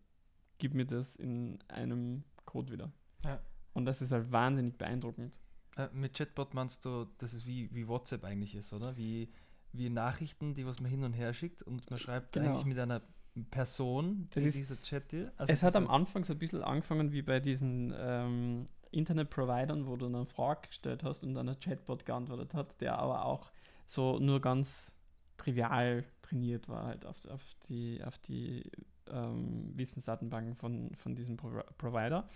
gib 0.58 0.74
mir 0.74 0.86
das 0.86 1.16
in 1.16 1.60
einem 1.68 2.24
Code 2.46 2.74
wieder. 2.74 2.92
Ja. 3.26 3.40
Und 3.74 3.86
das 3.86 4.02
ist 4.02 4.12
halt 4.12 4.32
wahnsinnig 4.32 4.78
beeindruckend. 4.78 5.40
Äh, 5.78 5.88
mit 5.94 6.14
Chatbot 6.16 6.54
meinst 6.54 6.86
du, 6.86 7.06
dass 7.18 7.34
es 7.34 7.46
wie, 7.46 7.74
wie 7.74 7.88
WhatsApp 7.88 8.24
eigentlich 8.26 8.56
ist, 8.56 8.74
oder? 8.74 8.96
Wie, 8.98 9.32
wie 9.72 9.90
Nachrichten, 9.90 10.54
die 10.54 10.66
was 10.66 10.80
man 10.80 10.90
hin 10.92 11.04
und 11.04 11.14
her 11.14 11.34
schickt 11.34 11.64
und 11.64 11.90
man 11.90 11.98
schreibt 12.00 12.34
Genau. 12.34 12.50
eigentlich 12.52 12.66
mit 12.66 12.78
einer 12.78 13.02
Person, 13.50 14.28
die 14.36 14.36
Das 14.36 14.44
ist- 14.46 14.58
dieser 14.58 14.80
Chat 14.80 15.12
dir. 15.12 15.32
Also 15.38 15.52
es 15.52 15.64
hat 15.64 15.76
am 15.76 15.88
Anfang 15.88 16.24
so 16.24 16.34
ein 16.34 16.40
bisschen 16.40 16.62
angefangen 16.62 17.12
wie 17.12 17.22
bei 17.24 17.40
diesen 17.40 17.94
ähm, 17.98 18.66
Internet-Providern, 18.94 19.88
wo 19.88 19.96
du 19.96 20.06
eine 20.06 20.26
Frage 20.26 20.68
gestellt 20.68 21.04
hast 21.04 21.24
und 21.24 21.34
dann 21.34 21.50
ein 21.50 21.60
Chatbot 21.60 22.06
geantwortet 22.06 22.54
hat, 22.54 22.80
der 22.82 22.98
aber 22.98 23.26
auch 23.26 23.52
so 23.86 24.20
nur 24.20 24.42
ganz 24.42 24.98
trivial 25.38 26.06
trainiert 26.22 26.70
war, 26.70 26.86
halt 26.86 27.06
auf, 27.06 27.26
auf 27.26 27.44
die, 27.68 28.02
auf 28.04 28.18
die 28.20 28.64
ähm, 29.10 29.72
Wissensdatenbanken 29.76 30.56
von, 30.56 30.96
von 30.96 31.16
diesem 31.16 31.38
Pro 31.38 31.62
Provider. 31.78 32.28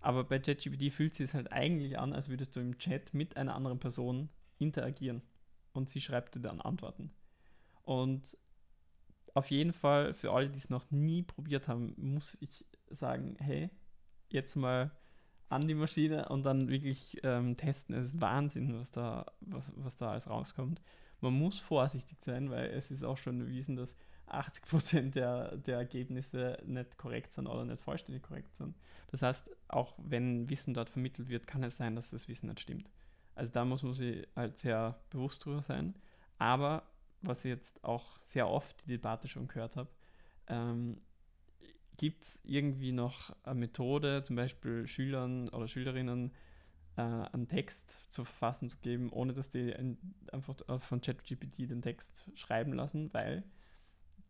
Aber 0.00 0.24
bei 0.24 0.38
ChatGPT 0.38 0.92
fühlt 0.92 1.14
sich 1.14 1.24
es 1.24 1.34
halt 1.34 1.52
eigentlich 1.52 1.98
an, 1.98 2.12
als 2.12 2.28
würdest 2.28 2.56
du 2.56 2.60
im 2.60 2.78
Chat 2.78 3.12
mit 3.12 3.36
einer 3.36 3.54
anderen 3.54 3.78
Person 3.78 4.30
interagieren 4.58 5.22
und 5.72 5.88
sie 5.88 6.00
schreibt 6.00 6.34
dir 6.34 6.40
dann 6.40 6.60
Antworten. 6.60 7.12
Und 7.82 8.36
auf 9.34 9.50
jeden 9.50 9.72
Fall, 9.72 10.14
für 10.14 10.32
alle, 10.32 10.48
die 10.48 10.58
es 10.58 10.70
noch 10.70 10.90
nie 10.90 11.22
probiert 11.22 11.68
haben, 11.68 11.94
muss 11.96 12.36
ich 12.40 12.64
sagen, 12.88 13.36
hey, 13.38 13.70
jetzt 14.28 14.56
mal 14.56 14.90
an 15.50 15.66
die 15.66 15.74
Maschine 15.74 16.28
und 16.28 16.44
dann 16.44 16.68
wirklich 16.68 17.18
ähm, 17.24 17.56
testen. 17.56 17.94
Es 17.94 18.14
ist 18.14 18.20
Wahnsinn, 18.20 18.78
was 18.78 18.90
da, 18.92 19.26
was, 19.40 19.72
was 19.76 19.96
da 19.96 20.12
alles 20.12 20.30
rauskommt. 20.30 20.80
Man 21.20 21.34
muss 21.34 21.58
vorsichtig 21.58 22.18
sein, 22.22 22.50
weil 22.50 22.70
es 22.70 22.90
ist 22.90 23.04
auch 23.04 23.16
schon 23.16 23.40
erwiesen, 23.40 23.76
dass 23.76 23.96
80% 24.28 25.10
der, 25.10 25.56
der 25.56 25.78
Ergebnisse 25.78 26.56
nicht 26.64 26.96
korrekt 26.96 27.34
sind 27.34 27.48
oder 27.48 27.64
nicht 27.64 27.82
vollständig 27.82 28.22
korrekt 28.22 28.56
sind. 28.56 28.76
Das 29.10 29.22
heißt, 29.22 29.50
auch 29.66 29.94
wenn 29.98 30.48
Wissen 30.48 30.72
dort 30.72 30.88
vermittelt 30.88 31.28
wird, 31.28 31.48
kann 31.48 31.64
es 31.64 31.76
sein, 31.76 31.96
dass 31.96 32.10
das 32.10 32.28
Wissen 32.28 32.48
nicht 32.48 32.60
stimmt. 32.60 32.88
Also 33.34 33.52
da 33.52 33.64
muss 33.64 33.82
man 33.82 33.94
sich 33.94 34.26
halt 34.36 34.56
sehr 34.56 35.00
bewusst 35.10 35.44
drüber 35.44 35.62
sein. 35.62 35.94
Aber 36.38 36.84
was 37.22 37.44
ich 37.44 37.50
jetzt 37.50 37.82
auch 37.82 38.18
sehr 38.20 38.48
oft 38.48 38.80
die 38.84 38.92
Debatte 38.92 39.26
schon 39.26 39.48
gehört 39.48 39.76
habe, 39.76 39.90
ähm, 40.46 41.00
gibt 42.00 42.24
es 42.24 42.40
irgendwie 42.44 42.92
noch 42.92 43.36
eine 43.42 43.60
Methode, 43.60 44.24
zum 44.24 44.34
Beispiel 44.34 44.86
Schülern 44.86 45.50
oder 45.50 45.68
Schülerinnen 45.68 46.32
äh, 46.96 47.02
einen 47.02 47.46
Text 47.46 48.10
zu 48.10 48.24
verfassen 48.24 48.70
zu 48.70 48.78
geben, 48.78 49.10
ohne 49.12 49.34
dass 49.34 49.50
die 49.50 49.74
ein, 49.74 49.98
einfach 50.32 50.56
äh, 50.66 50.78
von 50.78 51.02
ChatGPT 51.02 51.68
den 51.68 51.82
Text 51.82 52.24
schreiben 52.36 52.72
lassen, 52.72 53.12
weil 53.12 53.44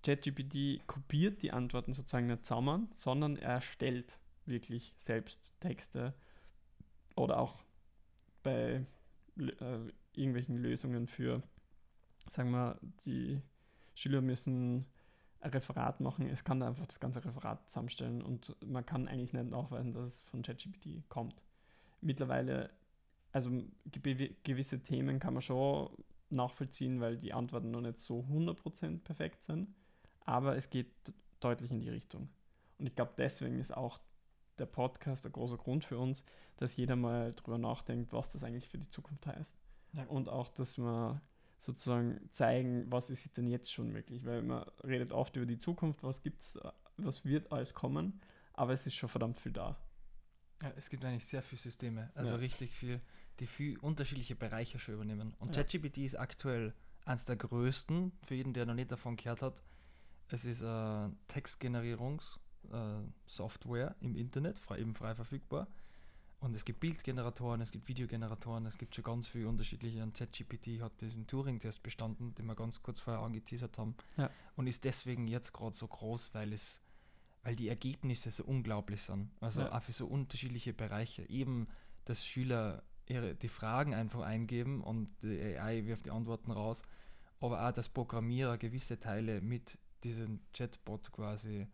ChatGPT 0.04 0.84
kopiert 0.88 1.42
die 1.42 1.52
Antworten 1.52 1.92
sozusagen 1.92 2.26
nicht 2.26 2.44
zusammen, 2.44 2.88
sondern 2.96 3.36
er 3.36 3.50
erstellt 3.50 4.18
wirklich 4.46 4.92
selbst 4.96 5.54
Texte 5.60 6.12
oder 7.14 7.38
auch 7.38 7.56
bei 8.42 8.84
äh, 9.38 9.78
irgendwelchen 10.12 10.56
Lösungen 10.56 11.06
für, 11.06 11.40
sagen 12.32 12.50
wir, 12.50 12.80
die 13.06 13.40
Schüler 13.94 14.22
müssen 14.22 14.86
ein 15.40 15.50
Referat 15.50 16.00
machen. 16.00 16.28
Es 16.28 16.44
kann 16.44 16.60
da 16.60 16.68
einfach 16.68 16.86
das 16.86 17.00
ganze 17.00 17.24
Referat 17.24 17.66
zusammenstellen 17.68 18.22
und 18.22 18.54
man 18.64 18.84
kann 18.84 19.08
eigentlich 19.08 19.32
nicht 19.32 19.50
nachweisen, 19.50 19.92
dass 19.92 20.06
es 20.06 20.22
von 20.22 20.42
ChatGPT 20.42 21.08
kommt. 21.08 21.42
Mittlerweile, 22.00 22.70
also 23.32 23.50
gewi- 23.90 24.34
gewisse 24.42 24.82
Themen 24.82 25.18
kann 25.18 25.34
man 25.34 25.42
schon 25.42 25.90
nachvollziehen, 26.30 27.00
weil 27.00 27.16
die 27.16 27.32
Antworten 27.32 27.70
noch 27.70 27.80
nicht 27.80 27.98
so 27.98 28.20
100% 28.20 28.98
perfekt 29.02 29.42
sind, 29.42 29.74
aber 30.24 30.56
es 30.56 30.70
geht 30.70 30.92
deutlich 31.40 31.70
in 31.70 31.80
die 31.80 31.88
Richtung. 31.90 32.28
Und 32.78 32.86
ich 32.86 32.94
glaube, 32.94 33.12
deswegen 33.16 33.58
ist 33.58 33.76
auch 33.76 33.98
der 34.58 34.66
Podcast 34.66 35.24
ein 35.26 35.32
großer 35.32 35.56
Grund 35.56 35.84
für 35.84 35.98
uns, 35.98 36.24
dass 36.56 36.76
jeder 36.76 36.96
mal 36.96 37.32
drüber 37.32 37.58
nachdenkt, 37.58 38.12
was 38.12 38.28
das 38.28 38.44
eigentlich 38.44 38.68
für 38.68 38.78
die 38.78 38.90
Zukunft 38.90 39.26
heißt. 39.26 39.56
Ja. 39.94 40.04
Und 40.04 40.28
auch, 40.28 40.48
dass 40.48 40.78
wir 40.78 41.20
sozusagen 41.60 42.28
zeigen, 42.32 42.90
was 42.90 43.10
ist 43.10 43.36
denn 43.36 43.46
jetzt 43.46 43.72
schon 43.72 43.92
möglich, 43.92 44.24
weil 44.24 44.42
man 44.42 44.64
redet 44.82 45.12
oft 45.12 45.36
über 45.36 45.46
die 45.46 45.58
Zukunft, 45.58 46.02
was 46.02 46.22
gibt's, 46.22 46.56
äh, 46.56 46.72
was 46.96 47.24
wird 47.24 47.52
alles 47.52 47.74
kommen, 47.74 48.20
aber 48.54 48.72
es 48.72 48.86
ist 48.86 48.94
schon 48.94 49.08
verdammt 49.08 49.38
viel 49.38 49.52
da. 49.52 49.76
Ja, 50.62 50.72
es 50.76 50.90
gibt 50.90 51.04
eigentlich 51.04 51.26
sehr 51.26 51.42
viele 51.42 51.60
Systeme, 51.60 52.10
also 52.14 52.34
Ja. 52.34 52.40
richtig 52.40 52.72
viel, 52.72 53.00
die 53.38 53.46
viel 53.46 53.78
unterschiedliche 53.78 54.34
Bereiche 54.36 54.78
schon 54.78 54.94
übernehmen. 54.94 55.34
Und 55.38 55.54
Ja. 55.54 55.62
ChatGPT 55.62 55.98
ist 55.98 56.18
aktuell 56.18 56.74
eines 57.04 57.24
der 57.24 57.36
größten, 57.36 58.12
für 58.22 58.34
jeden, 58.34 58.52
der 58.52 58.66
noch 58.66 58.74
nicht 58.74 58.90
davon 58.92 59.16
gehört 59.16 59.42
hat. 59.42 59.62
Es 60.28 60.44
ist 60.44 60.62
eine 60.62 61.16
Textgenerierungs-Software 61.28 63.96
im 64.00 64.16
Internet, 64.16 64.58
frei, 64.58 64.78
eben 64.78 64.94
frei 64.94 65.14
verfügbar. 65.14 65.66
Und 66.40 66.56
es 66.56 66.64
gibt 66.64 66.80
Bildgeneratoren, 66.80 67.60
es 67.60 67.70
gibt 67.70 67.86
Videogeneratoren, 67.88 68.64
es 68.64 68.78
gibt 68.78 68.94
schon 68.94 69.04
ganz 69.04 69.26
viele 69.26 69.48
unterschiedliche. 69.48 70.02
Und 70.02 70.16
ChatGPT 70.16 70.80
hat 70.80 71.00
diesen 71.02 71.26
Turing-Test 71.26 71.82
bestanden, 71.82 72.34
den 72.34 72.46
wir 72.46 72.54
ganz 72.54 72.82
kurz 72.82 73.00
vorher 73.00 73.22
angeteasert 73.22 73.76
haben. 73.78 73.94
Ja. 74.16 74.30
Und 74.56 74.66
ist 74.66 74.84
deswegen 74.84 75.28
jetzt 75.28 75.52
gerade 75.52 75.76
so 75.76 75.86
groß, 75.86 76.34
weil 76.34 76.52
es 76.52 76.80
weil 77.42 77.56
die 77.56 77.68
Ergebnisse 77.68 78.30
so 78.30 78.44
unglaublich 78.44 79.02
sind. 79.02 79.30
Also 79.40 79.62
Ja. 79.62 79.72
auch 79.72 79.82
für 79.82 79.92
so 79.92 80.06
unterschiedliche 80.06 80.72
Bereiche. 80.74 81.28
Eben, 81.30 81.68
dass 82.04 82.26
Schüler 82.26 82.82
ihre, 83.06 83.34
die 83.34 83.48
Fragen 83.48 83.94
einfach 83.94 84.20
eingeben 84.20 84.82
und 84.82 85.08
die 85.22 85.56
AI 85.58 85.86
wirft 85.86 86.06
die 86.06 86.10
Antworten 86.10 86.50
raus. 86.50 86.82
Aber 87.40 87.66
auch, 87.66 87.72
dass 87.72 87.88
Programmierer 87.88 88.58
gewisse 88.58 88.98
Teile 88.98 89.40
mit 89.40 89.78
diesem 90.04 90.40
Chatbot 90.52 91.10
quasi 91.12 91.66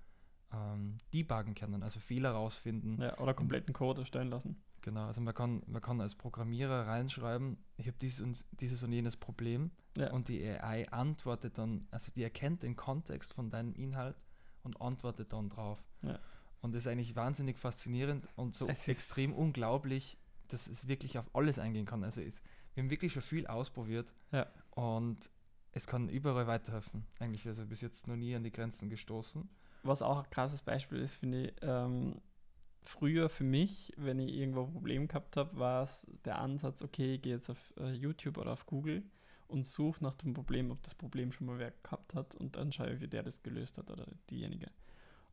ähm, 0.52 0.98
debuggen 1.12 1.54
können, 1.54 1.82
also 1.82 2.00
Fehler 2.00 2.30
rausfinden. 2.32 3.00
Ja, 3.00 3.18
oder 3.18 3.34
kompletten 3.34 3.74
Code 3.74 4.02
erstellen 4.02 4.28
lassen. 4.28 4.62
Genau, 4.82 5.06
also 5.06 5.20
man 5.20 5.34
kann, 5.34 5.62
man 5.66 5.82
kann 5.82 6.00
als 6.00 6.14
Programmierer 6.14 6.86
reinschreiben, 6.86 7.58
ich 7.76 7.88
habe 7.88 7.96
dieses 8.00 8.20
und, 8.20 8.46
dieses 8.60 8.82
und 8.84 8.92
jenes 8.92 9.16
Problem 9.16 9.72
Ja. 9.96 10.12
und 10.12 10.28
die 10.28 10.46
AI 10.48 10.88
antwortet 10.92 11.58
dann, 11.58 11.88
also 11.90 12.12
die 12.14 12.22
erkennt 12.22 12.62
den 12.62 12.76
Kontext 12.76 13.34
von 13.34 13.50
deinem 13.50 13.72
Inhalt 13.74 14.16
und 14.62 14.80
antwortet 14.80 15.32
dann 15.32 15.48
drauf. 15.48 15.82
Ja. 16.02 16.18
Und 16.60 16.72
das 16.72 16.82
ist 16.84 16.86
eigentlich 16.88 17.16
wahnsinnig 17.16 17.58
faszinierend 17.58 18.28
und 18.36 18.54
so 18.54 18.68
Es 18.68 18.80
ist- 18.80 18.88
extrem 18.88 19.32
unglaublich, 19.34 20.18
dass 20.48 20.68
es 20.68 20.86
wirklich 20.86 21.18
auf 21.18 21.34
alles 21.34 21.58
eingehen 21.58 21.86
kann. 21.86 22.04
Also 22.04 22.20
es, 22.20 22.40
wir 22.74 22.82
haben 22.84 22.90
wirklich 22.90 23.12
schon 23.12 23.22
viel 23.22 23.46
ausprobiert 23.48 24.14
Ja. 24.30 24.46
und 24.70 25.30
es 25.72 25.88
kann 25.88 26.08
überall 26.08 26.46
weiterhelfen. 26.46 27.04
Eigentlich 27.18 27.46
also 27.48 27.66
bis 27.66 27.80
jetzt 27.80 28.06
noch 28.06 28.16
nie 28.16 28.36
an 28.36 28.44
die 28.44 28.52
Grenzen 28.52 28.88
gestoßen. 28.88 29.48
Was 29.86 30.02
auch 30.02 30.24
ein 30.24 30.30
krasses 30.30 30.62
Beispiel 30.62 30.98
ist, 30.98 31.14
finde 31.14 31.46
ich, 31.46 31.54
ähm, 31.62 32.20
früher 32.82 33.28
für 33.28 33.44
mich, 33.44 33.92
wenn 33.96 34.18
ich 34.18 34.34
irgendwo 34.34 34.62
ein 34.64 34.72
Problem 34.72 35.08
gehabt 35.08 35.36
habe, 35.36 35.58
war 35.58 35.82
es 35.82 36.06
der 36.24 36.38
Ansatz, 36.38 36.82
okay, 36.82 37.14
ich 37.14 37.22
gehe 37.22 37.34
jetzt 37.34 37.50
auf 37.50 37.74
äh, 37.78 37.92
YouTube 37.92 38.38
oder 38.38 38.52
auf 38.52 38.66
Google 38.66 39.02
und 39.48 39.66
suche 39.66 40.02
nach 40.02 40.14
dem 40.14 40.34
Problem, 40.34 40.70
ob 40.70 40.82
das 40.82 40.94
Problem 40.94 41.32
schon 41.32 41.46
mal 41.46 41.58
wer 41.58 41.72
gehabt 41.82 42.14
hat 42.14 42.34
und 42.34 42.56
dann 42.56 42.72
schaue 42.72 42.92
ich, 42.92 43.00
wie 43.00 43.08
der 43.08 43.22
das 43.22 43.42
gelöst 43.42 43.78
hat 43.78 43.90
oder 43.90 44.06
diejenige. 44.30 44.70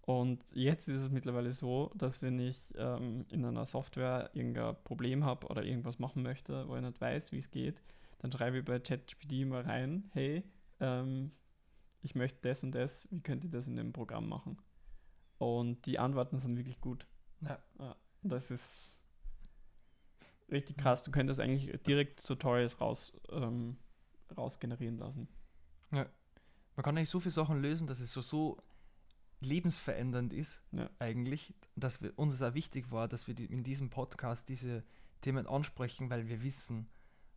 Und 0.02 0.44
jetzt 0.54 0.90
ist 0.90 1.02
es 1.02 1.10
mittlerweile 1.10 1.52
so, 1.52 1.92
dass 1.96 2.22
wenn 2.22 2.38
ich 2.38 2.58
ähm, 2.78 3.26
in 3.30 3.46
einer 3.46 3.66
Software 3.66 4.30
irgendein 4.34 4.76
Problem 4.84 5.24
habe 5.24 5.48
oder 5.48 5.64
irgendwas 5.64 5.98
machen 5.98 6.24
möchte, 6.24 6.68
wo 6.68 6.76
ich 6.76 6.82
nicht 6.82 7.00
weiß, 7.00 7.32
wie 7.32 7.38
es 7.38 7.52
geht, 7.52 7.82
dann 8.20 8.32
schreibe 8.32 8.60
ich 8.60 8.66
bei 8.66 8.80
ChatGPT 8.80 9.46
mal 9.46 9.62
rein, 9.62 10.10
hey, 10.14 10.44
ähm, 10.82 11.32
ich 12.04 12.16
möchte 12.16 12.48
das 12.48 12.64
und 12.64 12.74
das, 12.74 13.08
wie 13.12 13.22
könnt 13.22 13.44
ihr 13.46 13.50
das 13.50 13.68
in 13.68 13.78
dem 13.78 13.94
Programm 13.94 14.28
machen? 14.28 14.58
Und 15.38 15.86
die 15.86 16.00
Antworten 16.00 16.38
sind 16.38 16.58
wirklich 16.58 16.80
gut. 16.82 17.08
Ja. 17.42 17.58
Und 18.22 18.30
das 18.30 18.52
ist 18.52 18.94
richtig 20.52 20.78
krass. 20.78 21.04
Du 21.04 21.12
könntest 21.12 21.40
eigentlich 21.40 21.72
direkt 21.84 22.26
Tutorials 22.26 22.80
raus, 22.82 23.14
ähm, 23.32 23.78
raus 24.38 24.60
generieren 24.60 24.98
lassen. 24.98 25.28
Man 25.92 26.84
kann 26.84 26.98
eigentlich 26.98 27.10
so 27.10 27.20
viele 27.20 27.32
Sachen 27.32 27.62
lösen, 27.62 27.86
dass 27.88 28.00
es 28.00 28.12
so, 28.12 28.22
so 28.22 28.58
lebensverändernd 29.42 30.34
ist, 30.34 30.64
Ja. 30.72 30.90
eigentlich, 31.00 31.54
dass 31.76 32.02
wir, 32.02 32.18
uns 32.18 32.34
es 32.34 32.42
auch 32.42 32.56
wichtig 32.56 32.92
war, 32.92 33.08
dass 33.08 33.28
wir 33.28 33.36
die, 33.36 33.46
in 33.46 33.64
diesem 33.64 33.92
Podcast 33.92 34.50
diese 34.50 34.84
Themen 35.22 35.46
ansprechen, 35.46 36.10
weil 36.10 36.28
wir 36.28 36.42
wissen, 36.42 36.90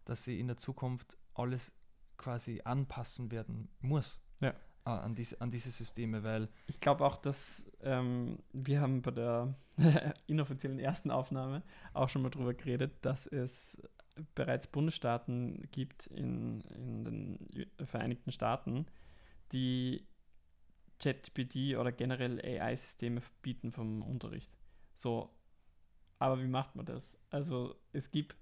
dass 0.07 0.25
sie 0.25 0.41
in 0.41 0.47
der 0.47 0.57
Zukunft 0.57 1.19
alles 1.35 1.73
quasi 2.17 2.63
anpassen 2.65 3.31
werden 3.31 3.69
muss 3.81 4.23
Ja. 4.41 4.51
äh, 4.51 4.55
an, 4.91 5.15
diese, 5.15 5.41
an 5.41 5.51
diese 5.51 5.71
Systeme, 5.71 6.23
weil 6.23 6.49
Ich 6.67 6.81
glaube 6.81 7.05
auch, 7.05 7.17
dass 7.17 7.71
ähm, 7.83 8.39
wir 8.53 8.81
haben 8.81 9.03
bei 9.03 9.11
der 9.11 9.55
inoffiziellen 10.27 10.79
ersten 10.79 11.11
Aufnahme 11.11 11.63
auch 11.93 12.09
schon 12.09 12.23
mal 12.23 12.31
drüber 12.31 12.55
geredet, 12.55 13.05
dass 13.05 13.27
es 13.27 13.81
bereits 14.35 14.67
Bundesstaaten 14.67 15.69
gibt 15.73 16.07
in, 16.07 16.63
in 16.63 17.05
den 17.05 17.67
Vereinigten 17.85 18.33
Staaten, 18.33 18.87
die 19.53 20.07
ChatGPT 20.99 21.77
oder 21.77 21.93
generell 21.93 22.41
AI-Systeme 22.41 23.21
verbieten 23.21 23.73
vom 23.73 24.03
Unterricht. 24.03 24.51
So, 24.95 25.31
aber 26.19 26.41
wie 26.43 26.49
macht 26.49 26.75
man 26.77 26.87
das? 26.87 27.19
Also 27.31 27.77
es 27.93 28.11
gibt 28.11 28.37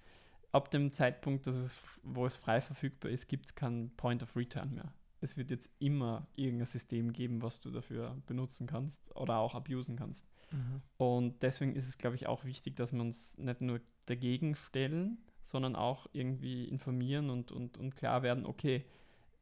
ab 0.53 0.71
dem 0.71 0.93
Zeitpunkt, 0.93 1.47
dass 1.47 1.57
es, 1.57 1.83
wo 2.05 2.27
es 2.27 2.37
frei 2.37 2.61
verfügbar 2.61 3.11
ist, 3.11 3.27
gibt 3.27 3.47
es 3.47 3.55
keinen 3.57 3.95
Point 3.97 4.23
of 4.23 4.37
Return 4.37 4.73
mehr. 4.75 4.93
Es 5.25 5.39
wird 5.39 5.51
jetzt 5.51 5.71
immer 5.79 6.27
irgendein 6.37 6.67
System 6.67 7.13
geben, 7.13 7.41
was 7.43 7.61
du 7.61 7.71
dafür 7.71 8.17
benutzen 8.27 8.67
kannst 8.67 9.01
oder 9.17 9.39
auch 9.39 9.55
abusen 9.55 9.97
kannst. 9.97 10.27
Mhm. 10.53 10.83
Und 10.99 11.43
deswegen 11.43 11.75
ist 11.75 11.89
es, 11.89 11.97
glaube 11.97 12.17
ich, 12.17 12.27
auch 12.27 12.45
wichtig, 12.45 12.77
dass 12.77 12.93
wir 12.93 13.01
uns 13.01 13.37
nicht 13.39 13.63
nur 13.63 13.81
dagegen 14.05 14.55
stellen, 14.55 15.19
sondern 15.41 15.77
auch 15.77 16.07
irgendwie 16.13 16.65
informieren 16.69 17.31
und, 17.31 17.51
und, 17.51 17.79
und 17.79 17.97
klar 17.97 18.23
werden, 18.23 18.45
okay, 18.45 18.85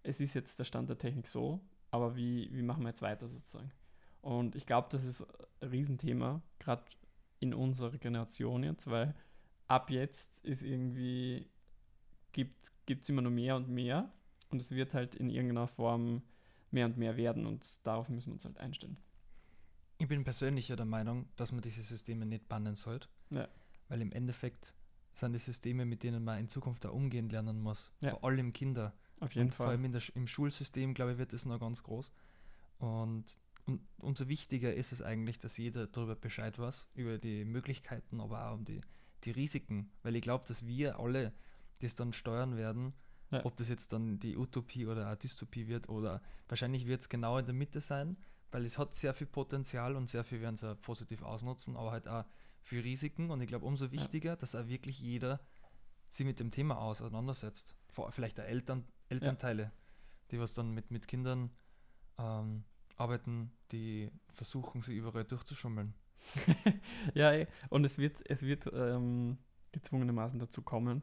es 0.05 0.21
ist 0.21 0.35
jetzt 0.35 0.59
der 0.61 0.65
Stand 0.65 0.89
der 0.89 0.99
Technik 0.99 1.27
so, 1.27 1.61
aber 1.91 2.17
wie, 2.17 2.49
wie 2.53 2.62
machen 2.62 2.85
wir 2.85 2.91
jetzt 2.91 3.03
weiter 3.03 3.29
sozusagen? 3.29 3.73
Und 4.21 4.55
ich 4.55 4.67
glaube, 4.67 4.87
das 4.91 5.05
ist 5.05 5.27
ein 5.61 5.69
Riesenthema, 5.69 6.43
gerade 6.61 6.85
in 7.41 7.55
unserer 7.55 7.99
Generation 7.99 8.62
jetzt, 8.62 8.89
weil 8.89 9.17
ab 9.67 9.91
jetzt 9.91 10.29
ist 10.45 10.62
irgendwie, 10.62 11.49
gibt 12.31 12.71
es 12.89 13.09
immer 13.09 13.23
nur 13.23 13.33
mehr 13.33 13.57
und 13.57 13.69
mehr 13.69 14.12
und 14.52 14.61
es 14.62 14.71
wird 14.71 14.94
halt 14.94 15.14
in 15.14 15.30
irgendeiner 15.30 15.66
Form 15.66 16.23
mehr 16.71 16.87
und 16.87 16.97
mehr 16.97 17.16
werden 17.16 17.47
und 17.47 17.85
darauf 17.87 18.09
müssen 18.09 18.28
wir 18.28 18.35
uns 18.35 18.44
halt 18.44 18.59
einstellen. 18.59 18.97
Ich 19.99 20.09
bin 20.09 20.25
persönlich 20.25 20.68
ja 20.68 20.76
der 20.76 20.87
Meinung, 20.87 21.28
dass 21.37 21.52
man 21.52 21.61
diese 21.61 21.82
Systeme 21.82 22.26
nicht 22.26 22.49
bannen 22.49 22.75
sollte, 22.76 23.09
Ja. 23.30 23.49
weil 23.88 24.00
im 24.02 24.12
Endeffekt 24.12 24.75
sind 25.12 25.32
die 25.35 25.38
Systeme, 25.38 25.85
mit 25.85 26.02
denen 26.02 26.25
man 26.25 26.38
in 26.38 26.49
Zukunft 26.49 26.87
auch 26.87 26.94
umgehen 26.94 27.28
lernen 27.28 27.61
muss. 27.61 27.92
Ja. 28.00 28.11
Vor 28.11 28.25
allem 28.25 28.52
Kinder. 28.52 28.94
Auf 29.21 29.32
jeden 29.35 29.49
und 29.49 29.54
Vor 29.54 29.66
Fall. 29.66 29.75
allem 29.75 29.85
in 29.85 29.92
der, 29.92 30.02
im 30.14 30.26
Schulsystem, 30.26 30.94
glaube 30.94 31.12
ich, 31.12 31.18
wird 31.18 31.32
das 31.32 31.44
noch 31.44 31.61
ganz 31.61 31.82
groß. 31.82 32.11
Und, 32.78 33.25
und 33.66 33.80
umso 33.99 34.28
wichtiger 34.28 34.75
ist 34.75 34.90
es 34.92 35.02
eigentlich, 35.02 35.38
dass 35.38 35.56
jeder 35.59 35.87
darüber 35.87 36.16
Bescheid 36.16 36.59
weiß, 36.59 36.88
über 36.94 37.18
die 37.18 37.44
Möglichkeiten, 37.44 38.21
aber 38.21 38.49
auch 38.49 38.54
um 38.54 38.64
die, 38.64 38.80
die 39.25 39.30
Risiken. 39.30 39.90
Weil 40.02 40.16
ich 40.16 40.23
glaube, 40.23 40.44
dass 40.49 40.66
wir 40.66 40.99
alle 40.99 41.32
das 41.80 41.94
dann 41.94 42.12
steuern 42.12 42.56
werden, 42.56 42.94
Ja. 43.33 43.45
ob 43.45 43.57
das 43.57 43.69
jetzt 43.69 43.93
dann 43.93 44.19
die 44.19 44.37
Utopie 44.37 44.87
oder 44.87 45.07
eine 45.07 45.17
Dystopie 45.17 45.67
wird 45.67 45.89
oder 45.89 46.21
wahrscheinlich 46.49 46.87
wird 46.87 47.01
es 47.01 47.09
genau 47.09 47.39
in 47.39 47.47
der 47.47 47.55
Mitte 47.55 47.81
sein, 47.81 48.17
weil 48.51 48.65
es 48.65 48.79
hat 48.79 48.95
sehr 48.95 49.15
viel 49.15 49.27
Potenzial 49.27 49.97
und 49.97 50.09
sehr 50.09 50.23
viel 50.23 50.41
werden 50.41 50.57
sie 50.57 50.71
auch 50.71 50.81
positiv 50.81 51.23
ausnutzen, 51.23 51.77
aber 51.77 51.93
halt 51.93 52.09
auch 52.09 52.25
für 52.61 52.85
Risiken. 52.85 53.31
Und 53.31 53.41
ich 53.41 53.49
glaube, 53.49 53.65
umso 53.65 53.91
wichtiger, 53.91 54.37
dass 54.37 54.55
auch 54.55 54.69
wirklich 54.69 55.01
jeder 55.01 55.41
sich 56.11 56.27
mit 56.27 56.39
dem 56.41 56.51
Thema 56.51 56.79
auseinandersetzt. 56.79 57.77
Vielleicht 58.11 58.39
auch 58.39 58.45
Eltern, 58.45 58.85
Elternteile, 59.09 59.73
die 60.31 60.39
was 60.39 60.55
dann 60.55 60.71
mit, 60.73 60.91
mit 60.91 61.09
Kindern 61.09 61.51
ähm, 62.19 62.65
arbeiten, 62.97 63.53
die 63.73 64.11
versuchen, 64.35 64.83
sie 64.83 64.97
überall 64.97 65.25
durchzuschummeln. 65.25 65.95
ja, 67.15 67.33
eh. 67.33 67.47
und 67.69 67.85
es 67.85 67.99
wird, 67.99 68.23
es 68.31 68.43
wird 68.43 68.71
ähm, 68.73 69.39
gezwungenermaßen 69.73 70.39
dazu 70.39 70.62
kommen, 70.62 71.03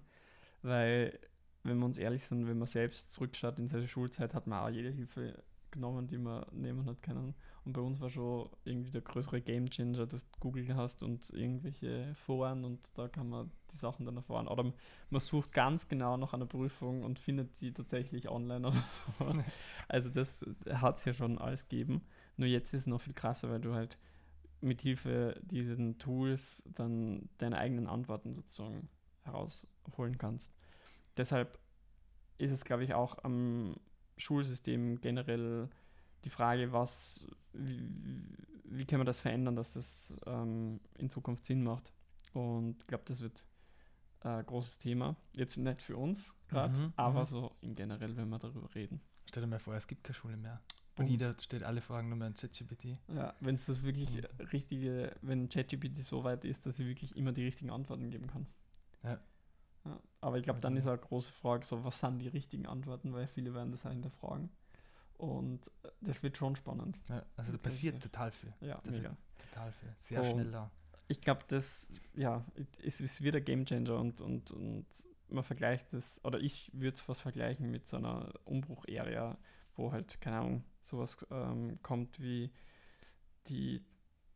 weil, 0.62 1.20
wenn 1.64 1.78
wir 1.78 1.86
uns 1.86 1.98
ehrlich 1.98 2.24
sind, 2.24 2.48
wenn 2.48 2.58
man 2.58 2.68
selbst 2.68 3.14
zurückschaut 3.14 3.60
in 3.60 3.68
seine 3.68 3.88
Schulzeit, 3.88 4.34
hat 4.34 4.48
man 4.48 4.60
auch 4.60 4.70
jede 4.70 4.90
Hilfe 4.90 5.44
genommen, 5.72 6.08
die 6.08 6.18
man 6.18 6.46
nehmen 6.52 6.86
hat 6.86 7.02
können. 7.02 7.36
Und 7.66 7.74
bei 7.74 7.82
uns 7.82 8.00
war 8.00 8.10
schon 8.10 8.50
irgendwie 8.64 8.92
der 8.92 9.02
größere 9.02 9.42
Gamechanger, 9.42 10.08
dass 10.08 10.30
du 10.30 10.40
Google 10.40 10.76
hast 10.76 11.04
und 11.04 11.30
irgendwelche 11.32 12.16
Foren 12.16 12.64
und 12.64 12.80
da 12.98 13.08
kann 13.08 13.30
man 13.30 13.52
die 13.72 13.76
Sachen 13.76 14.06
dann 14.06 14.18
erfahren. 14.18 14.48
Oder 14.48 14.74
man 15.10 15.20
sucht 15.22 15.52
ganz 15.52 15.88
genau 15.88 16.18
nach 16.18 16.34
einer 16.34 16.46
Prüfung 16.46 17.04
und 17.04 17.20
findet 17.20 17.62
die 17.62 17.72
tatsächlich 17.74 18.30
online 18.30 18.68
oder 18.68 18.84
sowas. 19.20 19.38
Also 19.88 20.10
das 20.10 20.46
hat 20.70 20.98
es 20.98 21.06
ja 21.06 21.14
schon 21.14 21.38
alles 21.38 21.68
gegeben. 21.68 22.02
Nur 22.38 22.48
jetzt 22.48 22.74
ist 22.74 22.82
es 22.82 22.88
noch 22.88 23.02
viel 23.02 23.14
krasser, 23.14 23.50
weil 23.50 23.62
du 23.62 23.74
halt 23.74 23.98
mit 24.62 24.82
Hilfe 24.82 25.40
diesen 25.44 25.98
Tools 26.00 26.64
dann 26.66 27.30
deine 27.38 27.58
eigenen 27.58 27.88
Antworten 27.88 28.34
sozusagen 28.34 28.90
herausholen 29.24 30.18
kannst. 30.18 30.52
Deshalb 31.20 31.60
ist 32.38 32.52
es, 32.52 32.64
glaube 32.64 32.84
ich, 32.86 32.94
auch 32.94 33.24
am 33.24 33.76
Schulsystem 34.18 35.00
generell 35.02 35.70
die 36.26 36.30
Frage, 36.30 36.72
was, 36.72 37.26
wie, 37.54 37.84
wie 38.64 38.86
kann 38.86 39.00
man 39.00 39.06
das 39.06 39.20
verändern, 39.20 39.56
dass 39.56 39.72
das 39.72 40.16
ähm, 40.26 40.80
in 40.98 41.10
Zukunft 41.10 41.46
Sinn 41.46 41.64
macht. 41.64 41.92
Und 42.34 42.78
ich 42.80 42.88
glaube, 42.88 43.04
das 43.06 43.22
wird 43.22 43.44
ein 44.22 44.46
großes 44.46 44.80
Thema. 44.80 45.16
Jetzt 45.34 45.58
nicht 45.58 45.82
für 45.82 45.98
uns 45.98 46.34
gerade, 46.48 46.78
Mhm, 46.78 46.94
aber 46.96 47.22
mhm. 47.22 47.26
so 47.26 47.56
in 47.62 47.76
generell, 47.76 48.16
wenn 48.18 48.30
wir 48.30 48.40
darüber 48.40 48.74
reden. 48.76 49.02
Stell 49.26 49.42
dir 49.44 49.48
mal 49.48 49.60
vor, 49.60 49.76
es 49.76 49.88
gibt 49.88 50.04
keine 50.04 50.16
Schule 50.16 50.38
mehr. 50.38 50.62
Und 50.98 51.08
jeder 51.08 51.34
stellt 51.40 51.64
alle 51.64 51.80
Fragen 51.82 52.10
nur 52.10 52.18
mehr 52.18 52.28
in 52.28 52.34
ChatGPT. 52.34 52.98
Ja, 53.14 53.34
wenn 53.40 53.56
es 53.56 53.66
das 53.66 53.84
wirklich 53.84 54.18
Mhm. 54.18 54.46
richtige, 54.52 55.16
wenn 55.22 55.48
ChatGPT 55.48 55.98
so 56.04 56.24
weit 56.26 56.44
ist, 56.44 56.66
dass 56.66 56.76
sie 56.78 56.88
wirklich 56.88 57.16
immer 57.16 57.32
die 57.32 57.44
richtigen 57.46 57.72
Antworten 57.72 58.10
geben 58.10 58.28
kann. 58.28 58.46
Ja. 59.04 59.20
Ja, 59.90 60.00
aber 60.22 60.38
ich 60.38 60.44
glaube, 60.44 60.60
dann 60.60 60.76
ist 60.78 60.86
auch 60.88 60.92
eine 60.92 61.00
große 61.02 61.32
Frage, 61.34 61.66
so 61.66 61.84
was 61.84 62.00
sind 62.00 62.20
die 62.20 62.28
richtigen 62.28 62.66
Antworten, 62.66 63.14
weil 63.14 63.28
viele 63.28 63.54
werden 63.54 63.72
das 63.72 63.86
auch 63.86 63.92
hinterfragen. 63.92 64.50
Und 65.18 65.68
äh, 65.84 65.90
das 66.02 66.24
wird 66.24 66.38
schon 66.38 66.56
spannend. 66.56 67.00
Ja, 67.10 67.26
also 67.36 67.52
da 67.52 67.58
passiert 67.58 67.96
ist- 67.96 68.04
total 68.04 68.32
viel. 68.32 68.54
Ja, 68.62 68.76
Dafür- 68.76 68.92
mega. 68.92 69.18
Total 69.38 69.72
viel. 69.74 69.90
Sehr 70.00 70.24
schnell 70.26 70.52
da. 70.52 70.72
Ich 71.08 71.22
glaube, 71.22 71.42
das, 71.48 71.90
ja, 72.14 72.46
es 72.84 73.02
ist 73.02 73.22
wieder 73.24 73.42
Game 73.42 73.66
Changer 73.66 73.98
und, 74.00 74.22
und, 74.22 74.52
und 74.52 74.86
man 75.28 75.44
vergleicht 75.44 75.92
es, 75.94 76.24
oder 76.24 76.40
ich 76.40 76.70
würde 76.74 76.94
es 76.96 77.02
fast 77.02 77.22
vergleichen 77.22 77.70
mit 77.72 77.88
so 77.88 77.98
einer 77.98 78.32
Umbruch-Area, 78.46 79.38
wo 79.76 79.92
halt, 79.92 80.22
keine 80.22 80.38
Ahnung, 80.40 80.64
sowas 80.82 81.26
ähm, 81.32 81.80
kommt 81.82 82.20
wie 82.20 82.52
die 83.48 83.82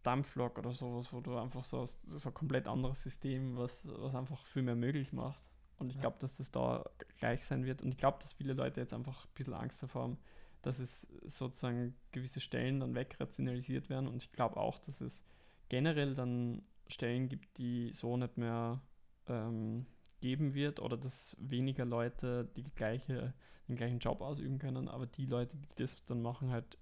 Dampflok 0.03 0.57
oder 0.59 0.71
sowas, 0.71 1.11
wo 1.13 1.21
du 1.21 1.37
einfach 1.37 1.63
so, 1.63 1.85
so 1.85 2.29
ein 2.29 2.33
komplett 2.33 2.67
anderes 2.67 3.01
System, 3.03 3.57
was, 3.57 3.87
was 3.87 4.13
einfach 4.15 4.45
viel 4.45 4.61
mehr 4.63 4.75
möglich 4.75 5.13
macht. 5.13 5.41
Und 5.77 5.89
ich 5.89 5.95
Ja. 5.95 6.01
glaube, 6.01 6.17
dass 6.19 6.37
das 6.37 6.51
da 6.51 6.83
gleich 7.19 7.45
sein 7.45 7.65
wird. 7.65 7.81
Und 7.81 7.89
ich 7.91 7.97
glaube, 7.97 8.19
dass 8.21 8.33
viele 8.33 8.53
Leute 8.53 8.81
jetzt 8.81 8.93
einfach 8.93 9.25
ein 9.25 9.31
bisschen 9.33 9.53
Angst 9.53 9.81
davor 9.81 10.03
haben, 10.03 10.17
dass 10.61 10.79
es 10.79 11.01
sozusagen 11.23 11.95
gewisse 12.11 12.39
Stellen 12.39 12.79
dann 12.79 12.95
wegrationalisiert 12.95 13.89
werden. 13.89 14.07
Und 14.07 14.23
ich 14.23 14.31
glaube 14.31 14.57
auch, 14.57 14.79
dass 14.79 15.01
es 15.01 15.23
generell 15.69 16.13
dann 16.15 16.63
Stellen 16.87 17.27
gibt, 17.29 17.57
die 17.57 17.91
so 17.91 18.15
nicht 18.17 18.37
mehr 18.37 18.81
ähm, 19.27 19.85
geben 20.21 20.53
wird 20.53 20.79
oder 20.79 20.95
dass 20.97 21.35
weniger 21.39 21.85
Leute 21.85 22.45
die 22.55 22.63
gleiche, 22.63 23.33
den 23.67 23.75
gleichen 23.75 23.99
Job 23.99 24.21
ausüben 24.21 24.57
können, 24.59 24.87
aber 24.87 25.05
die 25.05 25.25
Leute, 25.25 25.57
die 25.57 25.67
das 25.75 25.95
dann 26.05 26.21
machen, 26.21 26.51
halt 26.51 26.77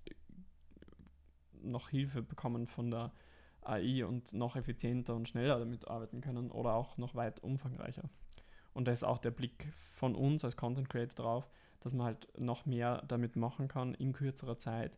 noch 1.63 1.89
Hilfe 1.89 2.21
bekommen 2.21 2.67
von 2.67 2.91
der 2.91 3.11
AI 3.61 4.05
und 4.05 4.33
noch 4.33 4.55
effizienter 4.55 5.15
und 5.15 5.29
schneller 5.29 5.59
damit 5.59 5.87
arbeiten 5.87 6.21
können 6.21 6.51
oder 6.51 6.73
auch 6.73 6.97
noch 6.97 7.15
weit 7.15 7.43
umfangreicher. 7.43 8.09
Und 8.73 8.87
da 8.87 8.91
ist 8.91 9.03
auch 9.03 9.17
der 9.17 9.31
Blick 9.31 9.71
von 9.73 10.15
uns 10.15 10.43
als 10.43 10.57
Content 10.57 10.89
Creator 10.89 11.23
drauf, 11.25 11.49
dass 11.81 11.93
man 11.93 12.07
halt 12.07 12.27
noch 12.39 12.65
mehr 12.65 13.03
damit 13.07 13.35
machen 13.35 13.67
kann 13.67 13.93
in 13.93 14.13
kürzerer 14.13 14.57
Zeit 14.57 14.97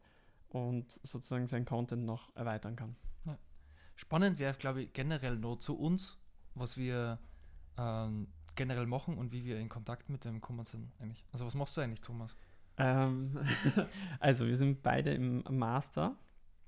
und 0.50 0.92
sozusagen 1.04 1.48
seinen 1.48 1.66
Content 1.66 2.06
noch 2.06 2.36
erweitern 2.36 2.76
kann. 2.76 2.96
Spannend 3.96 4.40
wäre, 4.40 4.54
glaube 4.56 4.84
ich, 4.84 4.94
generell 4.94 5.38
noch 5.38 5.58
zu 5.58 5.78
uns, 5.78 6.18
was 6.56 6.78
wir 6.78 7.20
ähm, 7.78 8.28
generell 8.56 8.86
machen 8.86 9.18
und 9.18 9.32
wie 9.32 9.46
wir 9.46 9.60
in 9.60 9.70
Kontakt 9.70 10.10
mit 10.10 10.26
dem 10.26 10.42
kommen 10.42 10.66
sind 10.66 10.92
eigentlich. 11.00 11.24
Also 11.32 11.46
was 11.46 11.56
machst 11.56 11.78
du 11.78 11.82
eigentlich, 11.82 12.02
Thomas? 12.02 12.36
Ähm, 12.78 13.40
also 14.20 14.48
wir 14.48 14.56
sind 14.56 14.82
beide 14.82 15.14
im 15.14 15.44
Master 15.50 16.16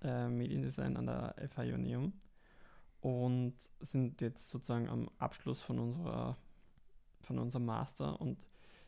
äh, 0.06 0.30
Mediendesign 0.30 0.96
an 0.96 1.08
der 1.08 1.36
FH 1.50 1.64
Ioneum 1.64 2.14
und 3.02 3.56
sind 3.80 4.22
jetzt 4.22 4.50
sozusagen 4.50 4.88
am 4.88 5.10
Abschluss 5.18 5.62
von 5.62 5.80
unserer 5.80 6.38
von 7.22 7.40
unserem 7.40 7.66
Master 7.66 8.22
und 8.22 8.38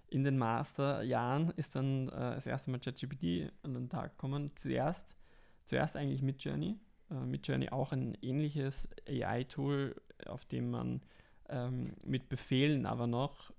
in 0.10 0.24
den 0.24 0.38
Masterjahren 0.38 1.52
ist 1.58 1.76
dann 1.76 2.08
äh, 2.10 2.36
das 2.36 2.48
erste 2.48 2.72
Mal 2.72 2.80
ChatGPT 2.80 3.52
an 3.64 3.74
den 3.74 3.90
Tag 3.90 4.12
gekommen. 4.12 4.52
Zuerst, 4.56 5.18
zuerst 5.66 5.98
eigentlich 5.98 6.22
Midjourney. 6.22 6.78
Äh, 7.12 7.26
Midjourney 7.26 7.70
auch 7.70 7.92
ein 7.92 8.16
ähnliches 8.22 8.88
AI-Tool, 9.08 9.96
auf 10.26 10.46
dem 10.46 10.72
man 10.72 11.02
ähm, 11.50 11.94
mit 12.06 12.30
Befehlen 12.30 12.86
aber 12.86 13.08
noch 13.08 13.52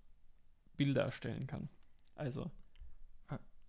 Bilder 0.77 1.03
erstellen 1.03 1.47
kann. 1.47 1.69
Also 2.15 2.51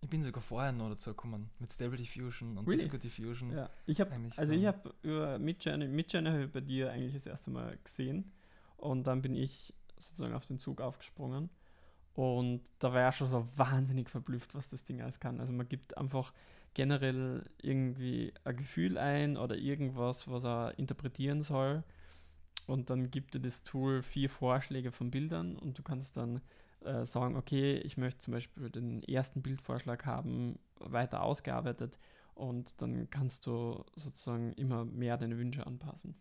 Ich 0.02 0.10
bin 0.10 0.24
sogar 0.24 0.42
vorher 0.42 0.72
noch 0.72 0.90
dazu 0.90 1.12
gekommen, 1.12 1.50
mit 1.60 1.72
Stable 1.72 1.98
Diffusion 1.98 2.58
und 2.58 2.68
Really? 2.68 2.84
Disco 2.84 2.98
Diffusion. 2.98 3.52
Ja, 3.52 3.70
ich 3.86 4.00
habe 4.00 4.12
also 4.38 4.54
so. 4.54 4.58
ich 4.58 4.66
habe 4.66 4.94
über 5.02 5.38
Midjourney, 5.40 5.88
Midjourney 5.88 6.30
habe 6.30 6.44
ich 6.46 6.52
bei 6.52 6.62
dir 6.62 6.92
eigentlich 6.92 7.14
das 7.14 7.26
erste 7.26 7.52
Mal 7.52 7.78
gesehen 7.84 8.32
und 8.78 9.08
dann 9.08 9.22
bin 9.22 9.36
ich 9.36 9.74
sozusagen 9.98 10.34
auf 10.34 10.46
den 10.46 10.58
Zug 10.58 10.80
aufgesprungen 10.80 11.50
und 12.14 12.62
da 12.80 12.94
war 12.94 13.02
ja 13.02 13.12
schon 13.12 13.28
so 13.28 13.48
wahnsinnig 13.56 14.10
verblüfft, 14.10 14.56
was 14.56 14.70
das 14.70 14.86
Ding 14.86 15.02
alles 15.02 15.20
kann. 15.20 15.40
Also 15.42 15.52
man 15.52 15.68
gibt 15.68 15.98
einfach 15.98 16.34
generell 16.74 17.44
irgendwie 17.62 18.34
ein 18.46 18.56
Gefühl 18.56 18.98
ein 18.98 19.36
oder 19.36 19.58
irgendwas, 19.58 20.30
was 20.30 20.46
er 20.46 20.80
interpretieren 20.80 21.44
soll 21.44 21.84
und 22.68 22.90
dann 22.90 23.12
gibt 23.12 23.34
dir 23.34 23.42
das 23.42 23.64
Tool 23.64 24.02
vier 24.02 24.30
Vorschläge 24.30 24.92
von 24.92 25.12
Bildern 25.12 25.58
und 25.58 25.78
du 25.78 25.84
kannst 25.84 26.16
dann 26.16 26.42
äh, 26.82 27.06
sagen, 27.06 27.36
okay, 27.36 27.78
ich 27.78 27.98
möchte 27.98 28.22
zum 28.22 28.34
Beispiel 28.34 28.70
den 28.70 29.04
ersten 29.04 29.42
Bildvorschlag 29.42 30.06
haben, 30.06 30.60
weiter 30.80 31.24
ausgearbeitet 31.24 32.00
und 32.36 32.82
dann 32.82 33.10
kannst 33.10 33.46
du 33.46 33.84
sozusagen 33.96 34.54
immer 34.54 34.86
mehr 34.86 35.18
deine 35.18 35.38
Wünsche 35.38 35.65
anpassen. 35.68 36.15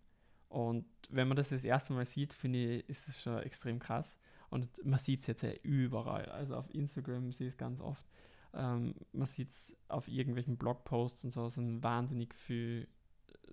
Und 0.48 0.86
wenn 1.10 1.28
man 1.28 1.36
das 1.36 1.50
das 1.50 1.64
erste 1.64 1.92
Mal 1.92 2.04
sieht, 2.04 2.32
finde 2.32 2.58
ich, 2.58 2.88
ist 2.88 3.08
es 3.08 3.20
schon 3.20 3.38
extrem 3.42 3.78
krass. 3.78 4.18
Und 4.50 4.84
man 4.84 4.98
sieht 4.98 5.20
es 5.20 5.26
jetzt 5.26 5.42
ja 5.42 5.52
überall. 5.62 6.24
Also 6.26 6.56
auf 6.56 6.72
Instagram 6.74 7.30
sehe 7.32 7.48
ich 7.48 7.52
es 7.52 7.58
ganz 7.58 7.80
oft. 7.80 8.06
ähm, 8.54 8.94
man 9.12 9.26
sieht 9.26 9.50
es 9.50 9.76
auf 9.88 10.08
irgendwelchen 10.08 10.56
Blogposts 10.56 11.24
und 11.24 11.32
so, 11.32 11.48
sind 11.48 11.82
wahnsinnig 11.82 12.34
viel 12.34 12.88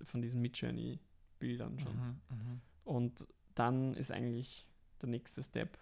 von 0.04 0.22
diesen 0.22 0.40
Midjourney-Bildern 0.40 1.78
schon. 1.78 1.96
Mhm, 1.96 2.20
mhm. 2.30 2.60
Und 2.84 3.28
dann 3.54 3.94
ist 3.94 4.10
eigentlich 4.10 4.68
der 5.02 5.10
nächste 5.10 5.42
Step 5.42 5.78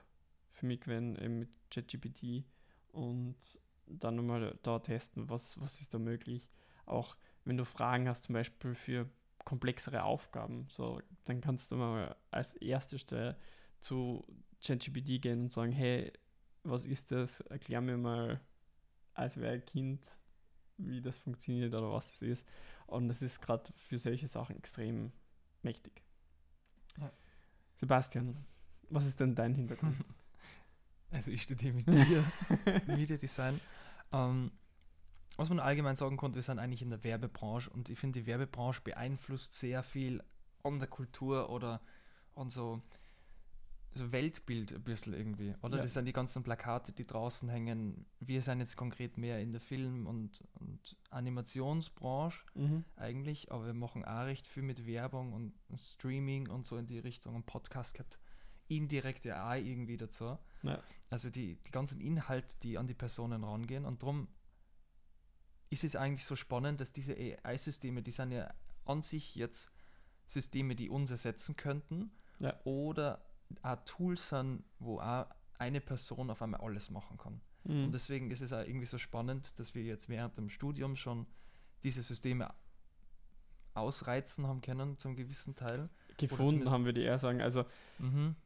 für 0.54 0.66
mich, 0.66 0.86
wenn 0.86 1.16
eben 1.16 1.40
mit 1.40 1.50
ChatGPT 1.70 2.44
und 2.92 3.36
dann 3.86 4.16
nochmal 4.16 4.58
da 4.62 4.78
testen, 4.78 5.28
was, 5.28 5.60
was 5.60 5.80
ist 5.80 5.92
da 5.92 5.98
möglich. 5.98 6.48
Auch 6.86 7.16
wenn 7.44 7.56
du 7.56 7.64
Fragen 7.64 8.08
hast, 8.08 8.24
zum 8.24 8.34
Beispiel 8.34 8.74
für 8.74 9.10
komplexere 9.44 10.04
Aufgaben, 10.04 10.66
so, 10.70 11.02
dann 11.24 11.40
kannst 11.40 11.70
du 11.70 11.76
mal 11.76 12.16
als 12.30 12.54
erste 12.54 12.98
Stelle 12.98 13.36
zu 13.80 14.24
ChatGPT 14.64 15.20
gehen 15.20 15.42
und 15.42 15.52
sagen, 15.52 15.72
hey, 15.72 16.12
was 16.62 16.86
ist 16.86 17.10
das? 17.10 17.40
Erklär 17.40 17.82
mir 17.82 17.98
mal, 17.98 18.40
als 19.12 19.36
wäre 19.36 19.54
ein 19.54 19.64
Kind, 19.66 20.00
wie 20.78 21.02
das 21.02 21.18
funktioniert 21.18 21.74
oder 21.74 21.92
was 21.92 22.14
es 22.14 22.22
ist. 22.22 22.48
Und 22.86 23.08
das 23.08 23.20
ist 23.20 23.40
gerade 23.40 23.70
für 23.76 23.98
solche 23.98 24.28
Sachen 24.28 24.56
extrem 24.56 25.12
mächtig. 25.62 26.02
Ja. 26.98 27.12
Sebastian, 27.76 28.46
was 28.88 29.06
ist 29.06 29.20
denn 29.20 29.34
dein 29.34 29.54
Hintergrund? 29.54 29.96
Also 31.14 31.30
ich 31.30 31.42
studiere 31.42 31.74
mit 31.74 31.86
dir 31.86 32.24
Mediadesign. 32.86 33.60
Ähm, 34.12 34.50
was 35.36 35.48
man 35.48 35.60
allgemein 35.60 35.96
sagen 35.96 36.16
konnte, 36.16 36.36
wir 36.36 36.42
sind 36.42 36.58
eigentlich 36.58 36.82
in 36.82 36.90
der 36.90 37.02
Werbebranche 37.04 37.70
und 37.70 37.88
ich 37.88 37.98
finde, 37.98 38.20
die 38.20 38.26
Werbebranche 38.26 38.80
beeinflusst 38.82 39.54
sehr 39.54 39.82
viel 39.82 40.22
an 40.64 40.78
der 40.80 40.88
Kultur 40.88 41.50
oder 41.50 41.80
an 42.34 42.50
so, 42.50 42.82
so 43.92 44.10
Weltbild 44.10 44.72
ein 44.72 44.82
bisschen 44.82 45.12
irgendwie. 45.12 45.54
Oder 45.62 45.76
Ja. 45.76 45.82
das 45.82 45.94
sind 45.94 46.06
die 46.06 46.12
ganzen 46.12 46.42
Plakate, 46.42 46.92
die 46.92 47.06
draußen 47.06 47.48
hängen. 47.48 48.06
Wir 48.18 48.42
sind 48.42 48.58
jetzt 48.60 48.76
konkret 48.76 49.16
mehr 49.16 49.40
in 49.40 49.52
der 49.52 49.60
Film- 49.60 50.06
und, 50.06 50.42
und 50.54 50.96
Animationsbranche 51.10 52.44
mhm. 52.54 52.84
eigentlich, 52.96 53.52
aber 53.52 53.66
wir 53.66 53.74
machen 53.74 54.04
auch 54.04 54.24
recht 54.24 54.46
viel 54.46 54.64
mit 54.64 54.84
Werbung 54.86 55.32
und 55.32 55.54
Streaming 55.76 56.48
und 56.48 56.66
so 56.66 56.76
in 56.76 56.86
die 56.86 56.98
Richtung. 56.98 57.36
Und 57.36 57.46
Podcast 57.46 57.94
gehört 57.94 58.18
indirekt 58.76 59.24
ja 59.24 59.50
auch 59.50 59.54
irgendwie 59.54 59.96
dazu. 59.96 60.38
Ja. 60.62 60.82
Also 61.10 61.30
die, 61.30 61.56
die 61.56 61.70
ganzen 61.70 62.00
Inhalte, 62.00 62.56
die 62.62 62.78
an 62.78 62.86
die 62.86 62.94
Personen 62.94 63.44
rangehen. 63.44 63.84
Und 63.84 64.02
darum 64.02 64.28
ist 65.70 65.84
es 65.84 65.96
eigentlich 65.96 66.24
so 66.24 66.36
spannend, 66.36 66.80
dass 66.80 66.92
diese 66.92 67.14
AI-Systeme, 67.14 68.02
die 68.02 68.10
sind 68.10 68.32
ja 68.32 68.52
an 68.84 69.02
sich 69.02 69.34
jetzt 69.34 69.70
Systeme, 70.26 70.74
die 70.74 70.88
uns 70.88 71.10
ersetzen 71.10 71.56
könnten. 71.56 72.10
Ja. 72.38 72.58
Oder 72.64 73.24
auch 73.62 73.76
Tools 73.84 74.28
sind, 74.28 74.64
wo 74.78 75.00
auch 75.00 75.26
eine 75.58 75.80
Person 75.80 76.30
auf 76.30 76.42
einmal 76.42 76.60
alles 76.60 76.90
machen 76.90 77.16
kann. 77.18 77.40
Mhm. 77.64 77.84
Und 77.84 77.94
deswegen 77.94 78.30
ist 78.30 78.40
es 78.40 78.52
auch 78.52 78.64
irgendwie 78.66 78.86
so 78.86 78.98
spannend, 78.98 79.58
dass 79.58 79.74
wir 79.74 79.82
jetzt 79.82 80.08
während 80.08 80.36
dem 80.36 80.48
Studium 80.48 80.96
schon 80.96 81.26
diese 81.82 82.02
Systeme 82.02 82.52
ausreizen 83.74 84.46
haben 84.46 84.60
können 84.60 84.98
zum 84.98 85.16
gewissen 85.16 85.54
Teil. 85.54 85.88
Gefunden 86.16 86.70
haben 86.70 86.84
wir 86.84 86.92
die 86.92 87.02
eher 87.02 87.18
sagen. 87.18 87.40
Also, 87.40 87.64
Mhm. 87.98 88.36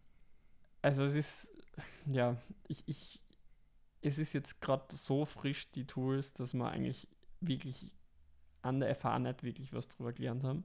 Also 0.82 1.04
es 1.04 1.14
ist, 1.14 1.50
ja, 2.06 2.36
ich, 2.66 2.86
ich, 2.86 3.20
es 4.00 4.18
ist 4.18 4.32
jetzt 4.32 4.60
gerade 4.60 4.94
so 4.94 5.24
frisch, 5.24 5.70
die 5.72 5.86
Tools, 5.86 6.32
dass 6.34 6.54
wir 6.54 6.68
eigentlich 6.68 7.08
wirklich 7.40 7.94
an 8.62 8.80
der 8.80 8.94
FH 8.94 9.18
nicht 9.20 9.42
wirklich 9.42 9.72
was 9.72 9.88
drüber 9.88 10.12
gelernt 10.12 10.44
haben. 10.44 10.64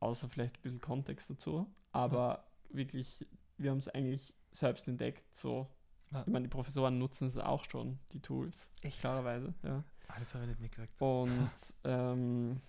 Außer 0.00 0.28
vielleicht 0.28 0.58
ein 0.58 0.62
bisschen 0.62 0.80
Kontext 0.80 1.30
dazu. 1.30 1.66
Aber 1.92 2.44
wirklich, 2.70 3.26
wir 3.56 3.70
haben 3.70 3.78
es 3.78 3.88
eigentlich 3.88 4.34
selbst 4.52 4.86
entdeckt. 4.88 5.34
So, 5.34 5.68
Ja. 6.12 6.20
ich 6.22 6.26
meine, 6.32 6.44
die 6.44 6.50
Professoren 6.50 6.98
nutzen 6.98 7.26
es 7.26 7.36
auch 7.36 7.64
schon, 7.64 7.98
die 8.12 8.20
Tools, 8.20 8.70
Echt? 8.82 9.00
klarerweise. 9.00 9.54
Ja. 9.62 9.82
Ah, 10.08 10.18
das 10.18 10.34
habe 10.34 10.44
ich 10.44 10.50
nicht 10.50 10.60
mitgekriegt. 10.60 11.00
Und 11.02 11.50
ähm, 11.84 12.60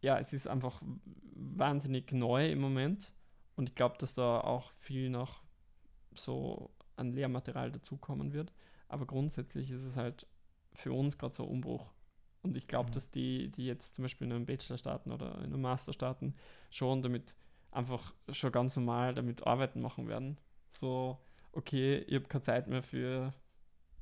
ja, 0.00 0.18
es 0.18 0.32
ist 0.32 0.46
einfach 0.46 0.80
wahnsinnig 1.34 2.12
neu 2.12 2.50
im 2.50 2.60
Moment. 2.60 3.12
Und 3.56 3.68
ich 3.70 3.74
glaube, 3.74 3.96
dass 3.98 4.14
da 4.14 4.40
auch 4.40 4.70
viel 4.78 5.10
noch 5.10 5.42
so 6.14 6.70
an 6.96 7.12
Lehrmaterial 7.12 7.72
dazukommen 7.72 8.32
wird. 8.32 8.52
Aber 8.88 9.06
grundsätzlich 9.06 9.70
ist 9.70 9.84
es 9.84 9.96
halt 9.96 10.26
für 10.74 10.92
uns 10.92 11.18
gerade 11.18 11.34
so 11.34 11.42
ein 11.44 11.48
Umbruch. 11.50 11.92
Und 12.42 12.56
ich 12.56 12.66
glaube, 12.68 12.90
Mhm. 12.90 12.94
dass 12.94 13.10
die, 13.10 13.50
die 13.50 13.66
jetzt 13.66 13.94
zum 13.94 14.02
Beispiel 14.04 14.26
in 14.26 14.32
einem 14.32 14.46
Bachelor 14.46 14.78
starten 14.78 15.10
oder 15.10 15.36
in 15.38 15.46
einem 15.46 15.60
Master 15.62 15.92
starten, 15.92 16.34
schon 16.70 17.02
damit 17.02 17.34
einfach 17.72 18.14
schon 18.30 18.52
ganz 18.52 18.76
normal 18.76 19.14
damit 19.14 19.46
Arbeiten 19.46 19.80
machen 19.80 20.06
werden. 20.08 20.38
So, 20.72 21.18
okay, 21.52 21.98
ich 22.06 22.14
habe 22.14 22.26
keine 22.26 22.42
Zeit 22.42 22.68
mehr 22.68 22.82
für 22.82 23.32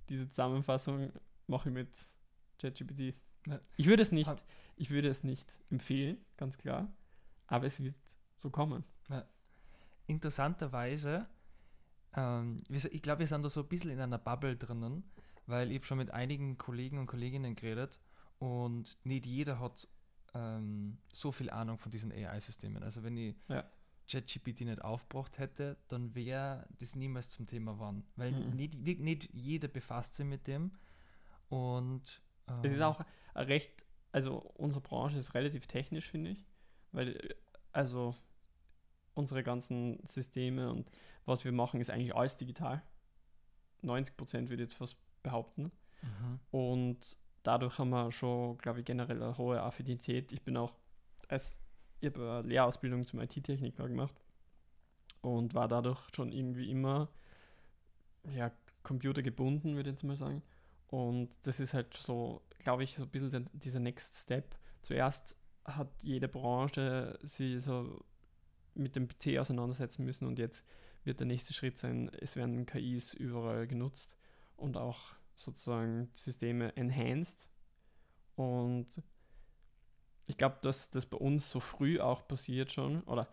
diese 0.09 0.29
Zusammenfassung, 0.29 1.11
mache 1.47 1.71
ich 1.71 1.75
mit 1.75 2.07
ChatGPT. 2.61 3.15
Ja. 3.47 3.61
Ich 3.77 3.87
würde 3.87 4.03
es 4.03 4.13
nicht, 4.13 4.45
ich 4.77 4.91
würde 4.91 5.09
es 5.09 5.25
nicht 5.25 5.59
empfehlen, 5.71 6.19
ganz 6.37 6.59
klar. 6.59 6.93
Aber 7.47 7.67
es 7.67 7.83
wird 7.83 7.97
so 8.43 8.51
kommen. 8.51 8.85
Interessanterweise, 10.07 11.27
ähm, 12.17 12.63
ich 12.69 13.03
glaube, 13.03 13.21
wir 13.21 13.27
sind 13.27 13.43
da 13.43 13.49
so 13.49 13.61
ein 13.63 13.69
bisschen 13.69 13.91
in 13.91 14.01
einer 14.01 14.19
Bubble 14.19 14.57
drinnen, 14.57 15.05
weil 15.47 15.73
ich 15.73 15.85
schon 15.85 15.99
mit 15.99 16.11
einigen 16.11 16.59
Kollegen 16.59 16.99
und 16.99 17.07
Kolleginnen 17.07 17.55
geredet 17.57 18.01
und 18.39 18.99
nicht 19.05 19.27
jeder 19.27 19.59
hat 19.61 19.89
ähm, 20.35 20.99
so 21.13 21.33
viel 21.33 21.51
Ahnung 21.51 21.79
von 21.79 21.91
diesen 21.91 22.13
AI-Systemen. 22.13 22.83
Also 22.83 23.03
wenn 23.03 23.17
ich 23.17 23.35
Ja. 23.49 23.65
ChatGPT 24.11 24.63
nicht 24.63 24.83
aufgebracht 24.83 25.39
hätte, 25.39 25.79
dann 25.89 26.15
wäre 26.15 26.67
das 26.79 26.95
niemals 26.95 27.31
zum 27.31 27.47
Thema 27.47 27.73
geworden. 27.73 28.05
Weil 28.17 28.33
Mhm. 28.33 28.57
nicht, 28.57 29.01
nicht 29.01 29.31
jeder 29.33 29.69
befasst 29.69 30.15
sich 30.15 30.27
mit 30.27 30.47
dem. 30.47 30.73
Und 31.49 32.23
Es 32.63 32.73
ist 32.73 32.79
ähm, 32.79 32.83
auch 32.83 33.01
recht, 33.35 33.87
also 34.13 34.39
unsere 34.57 34.83
Branche 34.83 35.17
ist 35.19 35.33
relativ 35.35 35.67
technisch, 35.67 36.11
finde 36.11 36.33
ich. 36.33 36.45
Weil, 36.93 37.17
äh, 37.17 37.35
also 37.73 38.15
unsere 39.15 39.43
ganzen 39.43 39.99
Systeme 40.07 40.71
und 40.71 40.91
was 41.25 41.45
wir 41.45 41.53
machen, 41.53 41.81
ist 41.81 41.91
eigentlich 41.91 42.15
alles 42.15 42.37
digital. 42.37 42.83
90 43.83 44.17
Prozent 44.17 44.51
würde 44.51 44.63
ich 44.63 44.71
jetzt 44.71 44.79
fast 44.79 44.97
behaupten. 45.23 45.71
Mhm. 46.03 46.41
Und 46.51 47.17
dadurch 47.43 47.79
haben 47.79 47.91
wir 47.91 48.13
schon, 48.13 48.59
glaube 48.59 48.81
ich, 48.81 48.85
generell 48.85 49.23
eine 49.23 49.39
hohe 49.39 49.63
Affinität. 49.63 50.33
Ich 50.33 50.43
bin 50.43 50.57
auch, 50.57 50.73
als 51.29 51.57
ich 52.01 52.13
habe 52.13 52.41
eine 52.41 52.49
Lehrausbildung 52.49 53.05
zum 53.05 53.21
IT-Techniker 53.21 53.89
gemacht 53.89 54.15
und 55.23 55.55
war 55.55 55.69
dadurch 55.69 56.01
schon 56.15 56.33
irgendwie 56.33 56.71
immer 56.71 57.09
ja, 58.35 58.51
computergebunden, 58.83 59.77
würde 59.77 59.91
ich 59.91 59.95
jetzt 59.95 60.05
mal 60.05 60.17
sagen. 60.17 60.43
Und 60.89 61.31
das 61.43 61.61
ist 61.61 61.75
halt 61.75 61.95
so, 61.95 62.43
glaube 62.59 62.85
ich, 62.85 62.95
so 62.97 63.05
ein 63.05 63.09
bisschen 63.09 63.31
der, 63.31 63.41
dieser 63.53 63.81
Next 63.81 64.17
Step. 64.17 64.57
Zuerst 64.83 65.37
hat 65.65 65.89
jede 66.03 66.29
Branche 66.29 67.19
sie 67.23 67.59
so 67.59 68.05
mit 68.75 68.97
dem 68.97 69.09
PC 69.09 69.39
auseinandersetzen 69.39 70.05
müssen 70.05 70.27
und 70.27 70.39
jetzt 70.39 70.67
wird 71.05 71.21
der 71.21 71.27
nächste 71.27 71.53
Schritt 71.53 71.79
sein, 71.79 72.11
es 72.21 72.37
werden 72.37 72.67
KIs 72.67 73.15
überall 73.15 73.67
genutzt 73.67 74.17
und 74.57 74.77
auch 74.77 75.15
sozusagen 75.37 76.11
Systeme 76.15 76.75
enhanced. 76.77 77.49
Und 78.37 79.03
ich 80.27 80.37
glaube, 80.37 80.59
dass 80.63 80.91
das 80.91 81.07
bei 81.07 81.19
uns 81.19 81.51
so 81.51 81.61
früh 81.61 82.01
auch 82.01 82.27
passiert 82.27 82.73
schon, 82.73 83.03
oder 83.03 83.29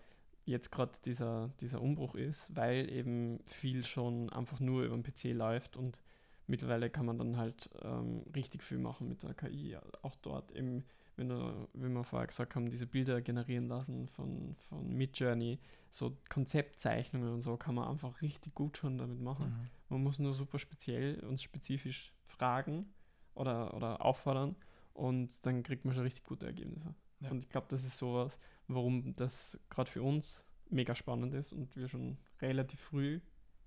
jetzt 0.45 0.71
gerade 0.71 0.91
dieser, 1.05 1.49
dieser 1.61 1.81
Umbruch 1.81 2.15
ist, 2.15 2.55
weil 2.55 2.91
eben 2.91 3.39
viel 3.45 3.85
schon 3.85 4.29
einfach 4.31 4.59
nur 4.59 4.83
über 4.83 4.97
den 4.97 5.03
PC 5.03 5.35
läuft 5.35 5.77
und 5.77 6.01
mittlerweile 6.47 6.89
kann 6.89 7.05
man 7.05 7.17
dann 7.17 7.37
halt 7.37 7.69
ähm, 7.81 8.23
richtig 8.35 8.63
viel 8.63 8.77
machen 8.77 9.07
mit 9.07 9.23
der 9.23 9.33
KI. 9.33 9.77
Auch 10.01 10.15
dort 10.17 10.51
eben, 10.51 10.83
wenn, 11.15 11.29
du, 11.29 11.67
wie 11.73 11.89
wir 11.89 12.03
vorher 12.03 12.27
gesagt 12.27 12.55
haben, 12.55 12.69
diese 12.69 12.87
Bilder 12.87 13.21
generieren 13.21 13.67
lassen 13.67 14.07
von, 14.07 14.55
von 14.69 14.87
Midjourney, 14.93 15.59
so 15.89 16.17
Konzeptzeichnungen 16.29 17.33
und 17.33 17.41
so 17.41 17.57
kann 17.57 17.75
man 17.75 17.89
einfach 17.89 18.21
richtig 18.21 18.55
gut 18.55 18.77
schon 18.77 18.97
damit 18.97 19.21
machen. 19.21 19.49
Mhm. 19.49 19.69
Man 19.89 20.03
muss 20.03 20.19
nur 20.19 20.33
super 20.33 20.59
speziell 20.59 21.19
und 21.21 21.41
spezifisch 21.41 22.13
fragen 22.25 22.93
oder, 23.33 23.73
oder 23.73 24.03
auffordern 24.03 24.55
und 24.93 25.45
dann 25.45 25.63
kriegt 25.63 25.85
man 25.85 25.93
schon 25.93 26.03
richtig 26.03 26.23
gute 26.23 26.45
Ergebnisse. 26.45 26.93
Ja. 27.19 27.29
Und 27.29 27.43
ich 27.43 27.49
glaube, 27.49 27.67
das 27.69 27.83
ist 27.83 27.97
sowas, 27.97 28.39
warum 28.67 29.15
das 29.15 29.59
gerade 29.69 29.89
für 29.89 30.01
uns 30.01 30.45
mega 30.69 30.95
spannend 30.95 31.33
ist 31.33 31.53
und 31.53 31.75
wir 31.75 31.87
schon 31.87 32.17
relativ 32.41 32.79
früh 32.79 33.19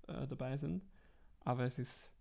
äh, 0.07 0.27
dabei 0.27 0.57
sind. 0.57 0.83
Aber 1.41 1.63
es 1.63 1.79
ist 1.79 2.11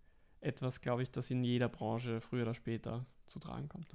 etwas, 0.40 0.80
glaube 0.80 1.02
ich, 1.02 1.10
das 1.10 1.30
in 1.30 1.42
jeder 1.42 1.68
Branche 1.68 2.20
früher 2.20 2.42
oder 2.42 2.54
später 2.54 3.06
zu 3.26 3.38
tragen 3.38 3.68
kommt. 3.68 3.88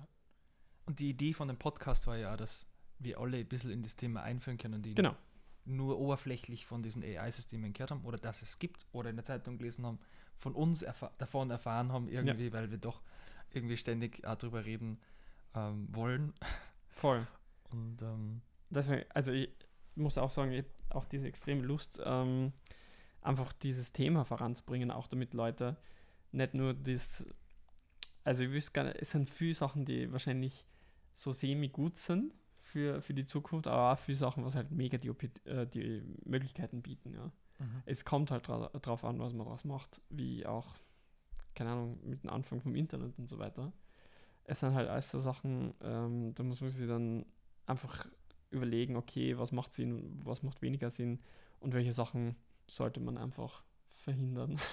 Und 0.89 0.99
die 0.99 1.11
Idee 1.11 1.33
von 1.33 1.47
dem 1.47 1.57
Podcast 1.57 2.07
war 2.07 2.17
ja, 2.17 2.35
dass 2.35 2.65
wir 2.97 3.19
alle 3.19 3.37
ein 3.37 3.45
bisschen 3.45 3.69
in 3.69 3.83
das 3.83 3.95
Thema 3.95 4.23
einführen 4.23 4.57
können, 4.57 4.81
die 4.81 4.95
Genau. 4.95 5.15
nur 5.63 5.99
oberflächlich 5.99 6.65
von 6.65 6.81
diesen 6.81 7.03
AI-Systemen 7.03 7.73
gehört 7.73 7.91
haben 7.91 8.03
oder 8.05 8.17
dass 8.17 8.41
es 8.41 8.57
gibt 8.57 8.87
oder 8.91 9.11
in 9.11 9.15
der 9.15 9.23
Zeitung 9.23 9.59
gelesen 9.59 9.85
haben, 9.85 9.99
von 10.35 10.55
uns 10.55 10.81
erfa 10.81 11.11
davon 11.19 11.51
erfahren 11.51 11.91
haben 11.91 12.09
irgendwie, 12.09 12.51
weil 12.53 12.71
wir 12.71 12.79
doch 12.79 13.03
irgendwie 13.51 13.77
ständig 13.77 14.25
auch 14.25 14.35
drüber 14.35 14.65
reden 14.65 14.99
ähm, 15.53 15.87
wollen. 15.91 16.33
Voll. 16.87 17.27
Und 17.71 18.01
ähm, 18.01 18.41
Deswegen, 18.71 19.05
also 19.13 19.31
ich 19.31 19.51
muss 19.93 20.17
auch 20.17 20.31
sagen, 20.31 20.51
ich 20.53 20.65
auch 20.89 21.05
diese 21.05 21.27
extreme 21.27 21.61
Lust, 21.61 22.01
ähm, 22.03 22.51
einfach 23.21 23.53
dieses 23.53 23.93
Thema 23.93 24.25
voranzubringen, 24.25 24.89
auch 24.89 25.05
damit 25.05 25.35
Leute 25.35 25.77
nicht 26.31 26.55
nur 26.55 26.73
das 26.73 27.27
also 28.23 28.43
ich 28.43 28.51
wüsste 28.51 28.71
gar 28.71 28.83
nicht, 28.85 28.97
es 28.99 29.11
sind 29.11 29.29
viele 29.29 29.53
Sachen, 29.53 29.85
die 29.85 30.11
wahrscheinlich 30.11 30.65
so 31.13 31.31
semi-gut 31.31 31.97
sind 31.97 32.33
für, 32.61 33.01
für 33.01 33.13
die 33.13 33.25
Zukunft, 33.25 33.67
aber 33.67 33.93
auch 33.93 33.99
viele 33.99 34.17
Sachen, 34.17 34.45
was 34.45 34.55
halt 34.55 34.71
mega 34.71 34.97
die, 34.97 35.09
äh, 35.45 35.65
die 35.67 36.03
Möglichkeiten 36.25 36.81
bieten, 36.81 37.13
ja. 37.13 37.31
Mhm. 37.59 37.83
Es 37.85 38.05
kommt 38.05 38.31
halt 38.31 38.47
dra 38.47 38.69
drauf 38.81 39.03
an, 39.03 39.19
was 39.19 39.33
man 39.33 39.45
daraus 39.45 39.65
macht, 39.65 40.01
wie 40.09 40.45
auch, 40.45 40.75
keine 41.55 41.71
Ahnung, 41.71 41.99
mit 42.03 42.23
dem 42.23 42.29
Anfang 42.29 42.61
vom 42.61 42.75
Internet 42.75 43.17
und 43.17 43.27
so 43.27 43.37
weiter. 43.37 43.73
Es 44.45 44.61
sind 44.61 44.73
halt 44.73 44.89
alles 44.89 45.11
so 45.11 45.19
Sachen, 45.19 45.73
ähm, 45.81 46.33
da 46.35 46.43
muss 46.43 46.61
man 46.61 46.69
sich 46.69 46.87
dann 46.87 47.25
einfach 47.65 48.07
überlegen, 48.49 48.95
okay, 48.95 49.37
was 49.37 49.51
macht 49.51 49.73
Sinn, 49.73 50.19
was 50.23 50.41
macht 50.41 50.61
weniger 50.61 50.89
Sinn 50.89 51.19
und 51.59 51.73
welche 51.73 51.93
Sachen 51.93 52.35
sollte 52.67 52.99
man 52.99 53.17
einfach 53.17 53.63
verhindern. 53.89 54.57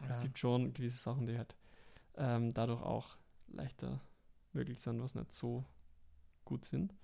Ja. 0.00 0.10
Es 0.10 0.20
gibt 0.20 0.38
schon 0.38 0.72
gewisse 0.74 0.96
Sachen, 0.96 1.26
die 1.26 1.36
halt 1.36 1.56
ähm, 2.16 2.54
dadurch 2.54 2.82
auch 2.82 3.16
leichter 3.48 4.00
möglich 4.52 4.80
sind, 4.80 5.00
was 5.00 5.14
nicht 5.14 5.30
so 5.30 5.64
gut 6.44 6.64
sind. 6.64 6.94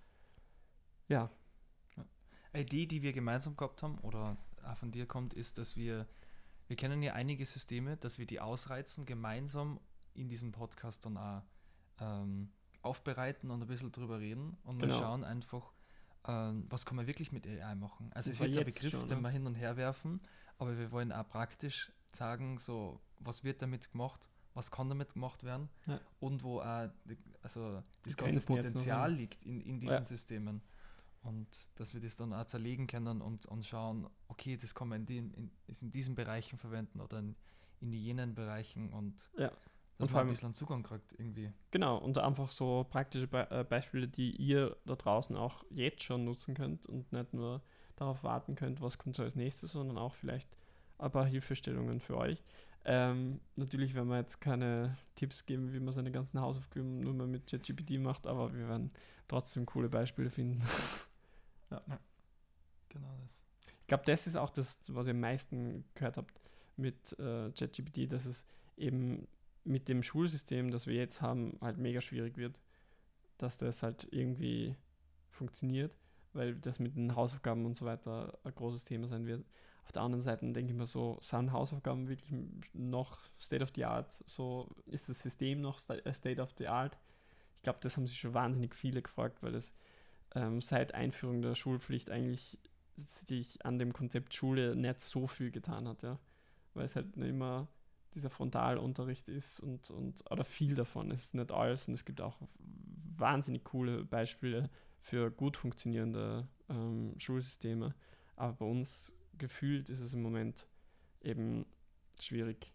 Ja. 1.08 1.30
Eine 2.52 2.62
Idee, 2.62 2.86
die 2.86 3.02
wir 3.02 3.12
gemeinsam 3.12 3.56
gehabt 3.56 3.82
haben 3.82 3.98
oder 3.98 4.36
auch 4.64 4.76
von 4.76 4.92
dir 4.92 5.06
kommt, 5.06 5.34
ist, 5.34 5.58
dass 5.58 5.76
wir, 5.76 6.06
wir 6.68 6.76
kennen 6.76 7.02
ja 7.02 7.14
einige 7.14 7.44
Systeme, 7.44 7.96
dass 7.96 8.18
wir 8.18 8.26
die 8.26 8.40
ausreizen, 8.40 9.04
gemeinsam 9.06 9.80
in 10.14 10.28
diesem 10.28 10.52
Podcast 10.52 11.04
dann 11.04 11.16
auch 11.16 11.42
ähm, 12.00 12.52
aufbereiten 12.82 13.50
und 13.50 13.60
ein 13.60 13.66
bisschen 13.66 13.92
drüber 13.92 14.20
reden 14.20 14.56
und 14.62 14.78
genau. 14.78 14.94
mal 14.94 15.00
schauen 15.00 15.24
einfach, 15.24 15.72
ähm, 16.26 16.66
was 16.68 16.86
kann 16.86 16.96
man 16.96 17.06
wirklich 17.06 17.32
mit 17.32 17.46
AI 17.46 17.74
machen. 17.74 18.10
Also 18.14 18.30
es 18.30 18.40
ist 18.40 18.46
jetzt 18.46 18.58
ein 18.58 18.64
Begriff, 18.64 18.92
schon, 18.92 19.08
den 19.08 19.18
ne? 19.18 19.22
wir 19.24 19.30
hin 19.30 19.46
und 19.46 19.54
her 19.54 19.76
werfen, 19.76 20.20
aber 20.58 20.78
wir 20.78 20.90
wollen 20.92 21.12
auch 21.12 21.28
praktisch 21.28 21.92
sagen, 22.12 22.58
so 22.58 23.00
was 23.18 23.42
wird 23.42 23.62
damit 23.62 23.90
gemacht, 23.90 24.28
was 24.54 24.70
kann 24.70 24.88
damit 24.88 25.14
gemacht 25.14 25.42
werden 25.42 25.68
ja. 25.86 26.00
und 26.20 26.42
wo 26.42 26.60
auch 26.60 26.88
also 27.42 27.82
das 28.04 28.16
ganze 28.16 28.40
Potenzial 28.40 29.12
liegt 29.12 29.44
in, 29.44 29.60
in 29.60 29.80
diesen 29.80 29.96
ja. 29.96 30.04
Systemen. 30.04 30.62
Und 31.22 31.68
dass 31.76 31.94
wir 31.94 32.00
das 32.00 32.16
dann 32.16 32.32
auch 32.34 32.44
zerlegen 32.44 32.86
können 32.86 33.22
und, 33.22 33.46
und 33.46 33.64
schauen, 33.64 34.08
okay, 34.28 34.56
das 34.58 34.74
kann 34.74 34.88
man 34.88 35.00
in, 35.00 35.06
den, 35.06 35.30
in, 35.32 35.50
in 35.80 35.90
diesen 35.90 36.14
Bereichen 36.14 36.58
verwenden 36.58 37.00
oder 37.00 37.18
in, 37.18 37.34
in 37.80 37.92
jenen 37.92 38.34
Bereichen 38.34 38.92
und 38.92 39.30
ja. 39.38 39.50
dass 39.98 40.08
und 40.08 40.12
man 40.12 40.26
ein 40.26 40.28
bisschen 40.28 40.52
Zugang 40.52 40.82
kriegt 40.82 41.14
irgendwie. 41.14 41.50
Genau, 41.70 41.96
und 41.96 42.18
einfach 42.18 42.50
so 42.52 42.86
praktische 42.88 43.26
Be 43.26 43.50
äh, 43.50 43.64
Beispiele, 43.64 44.06
die 44.06 44.36
ihr 44.36 44.76
da 44.84 44.96
draußen 44.96 45.34
auch 45.34 45.64
jetzt 45.70 46.02
schon 46.02 46.24
nutzen 46.24 46.54
könnt 46.54 46.86
und 46.86 47.10
nicht 47.10 47.32
nur 47.32 47.62
darauf 47.96 48.22
warten 48.22 48.54
könnt, 48.54 48.82
was 48.82 48.98
kommt 48.98 49.16
so 49.16 49.22
als 49.22 49.34
nächstes, 49.34 49.72
sondern 49.72 49.96
auch 49.96 50.14
vielleicht 50.14 50.54
ein 50.98 51.10
paar 51.10 51.26
Hilfestellungen 51.26 52.00
für 52.00 52.18
euch. 52.18 52.44
Ähm, 52.86 53.40
natürlich 53.56 53.94
werden 53.94 54.08
wir 54.08 54.18
jetzt 54.18 54.40
keine 54.40 54.96
Tipps 55.14 55.46
geben, 55.46 55.72
wie 55.72 55.80
man 55.80 55.94
seine 55.94 56.10
ganzen 56.10 56.40
Hausaufgaben 56.40 57.00
nur 57.00 57.14
mal 57.14 57.26
mit 57.26 57.46
ChatGPT 57.46 57.98
macht, 57.98 58.26
aber 58.26 58.52
wir 58.54 58.68
werden 58.68 58.90
trotzdem 59.26 59.64
coole 59.64 59.88
Beispiele 59.88 60.30
finden. 60.30 60.60
ja. 61.70 61.82
ja. 61.86 61.98
Genau 62.90 63.08
das. 63.22 63.42
Ich 63.80 63.86
glaube, 63.86 64.04
das 64.06 64.26
ist 64.26 64.36
auch 64.36 64.50
das, 64.50 64.78
was 64.88 65.06
ihr 65.06 65.12
am 65.12 65.20
meisten 65.20 65.84
gehört 65.94 66.16
habt 66.16 66.40
mit 66.76 67.18
äh, 67.18 67.50
ChatGPT, 67.52 68.12
dass 68.12 68.26
es 68.26 68.46
eben 68.76 69.26
mit 69.64 69.88
dem 69.88 70.02
Schulsystem, 70.02 70.70
das 70.70 70.86
wir 70.86 70.94
jetzt 70.94 71.22
haben, 71.22 71.58
halt 71.60 71.78
mega 71.78 72.00
schwierig 72.00 72.36
wird, 72.36 72.60
dass 73.38 73.56
das 73.58 73.82
halt 73.82 74.06
irgendwie 74.10 74.76
funktioniert, 75.30 75.96
weil 76.32 76.54
das 76.54 76.78
mit 76.78 76.96
den 76.96 77.16
Hausaufgaben 77.16 77.64
und 77.64 77.76
so 77.76 77.84
weiter 77.84 78.38
ein 78.44 78.54
großes 78.54 78.84
Thema 78.84 79.08
sein 79.08 79.26
wird. 79.26 79.44
Auf 79.84 79.92
der 79.92 80.02
anderen 80.02 80.22
Seite 80.22 80.50
denke 80.50 80.72
ich 80.72 80.78
mir 80.78 80.86
so, 80.86 81.18
sind 81.20 81.52
Hausaufgaben 81.52 82.08
wirklich 82.08 82.32
noch 82.72 83.18
State 83.40 83.62
of 83.62 83.70
the 83.74 83.84
Art? 83.84 84.12
So 84.26 84.68
ist 84.86 85.08
das 85.08 85.22
System 85.22 85.60
noch 85.60 85.78
äh, 85.88 86.14
State 86.14 86.40
of 86.40 86.52
the 86.56 86.68
Art? 86.68 86.98
Ich 87.56 87.62
glaube, 87.62 87.78
das 87.82 87.96
haben 87.96 88.06
sich 88.06 88.18
schon 88.18 88.34
wahnsinnig 88.34 88.74
viele 88.74 89.02
gefragt, 89.02 89.42
weil 89.42 89.52
das 89.52 89.72
ähm, 90.34 90.60
seit 90.60 90.94
Einführung 90.94 91.42
der 91.42 91.54
Schulpflicht 91.54 92.10
eigentlich 92.10 92.58
sich 92.96 93.64
an 93.64 93.78
dem 93.78 93.92
Konzept 93.92 94.34
Schule 94.34 94.74
nicht 94.74 95.00
so 95.00 95.26
viel 95.26 95.50
getan 95.50 95.88
hat, 95.88 96.02
ja. 96.02 96.18
Weil 96.74 96.86
es 96.86 96.96
halt 96.96 97.16
immer 97.16 97.68
dieser 98.14 98.30
Frontalunterricht 98.30 99.28
ist 99.28 99.60
und, 99.60 99.90
und 99.90 100.30
oder 100.30 100.44
viel 100.44 100.74
davon. 100.74 101.10
Es 101.10 101.26
ist 101.26 101.34
nicht 101.34 101.50
alles 101.52 101.88
und 101.88 101.94
es 101.94 102.04
gibt 102.04 102.20
auch 102.20 102.36
wahnsinnig 103.16 103.64
coole 103.64 104.04
Beispiele 104.04 104.70
für 105.00 105.30
gut 105.30 105.56
funktionierende 105.56 106.48
ähm, 106.68 107.14
Schulsysteme. 107.18 107.94
Aber 108.36 108.54
bei 108.54 108.64
uns 108.64 109.12
gefühlt 109.38 109.88
ist 109.88 110.00
es 110.00 110.14
im 110.14 110.22
Moment 110.22 110.66
eben 111.22 111.66
schwierig, 112.20 112.72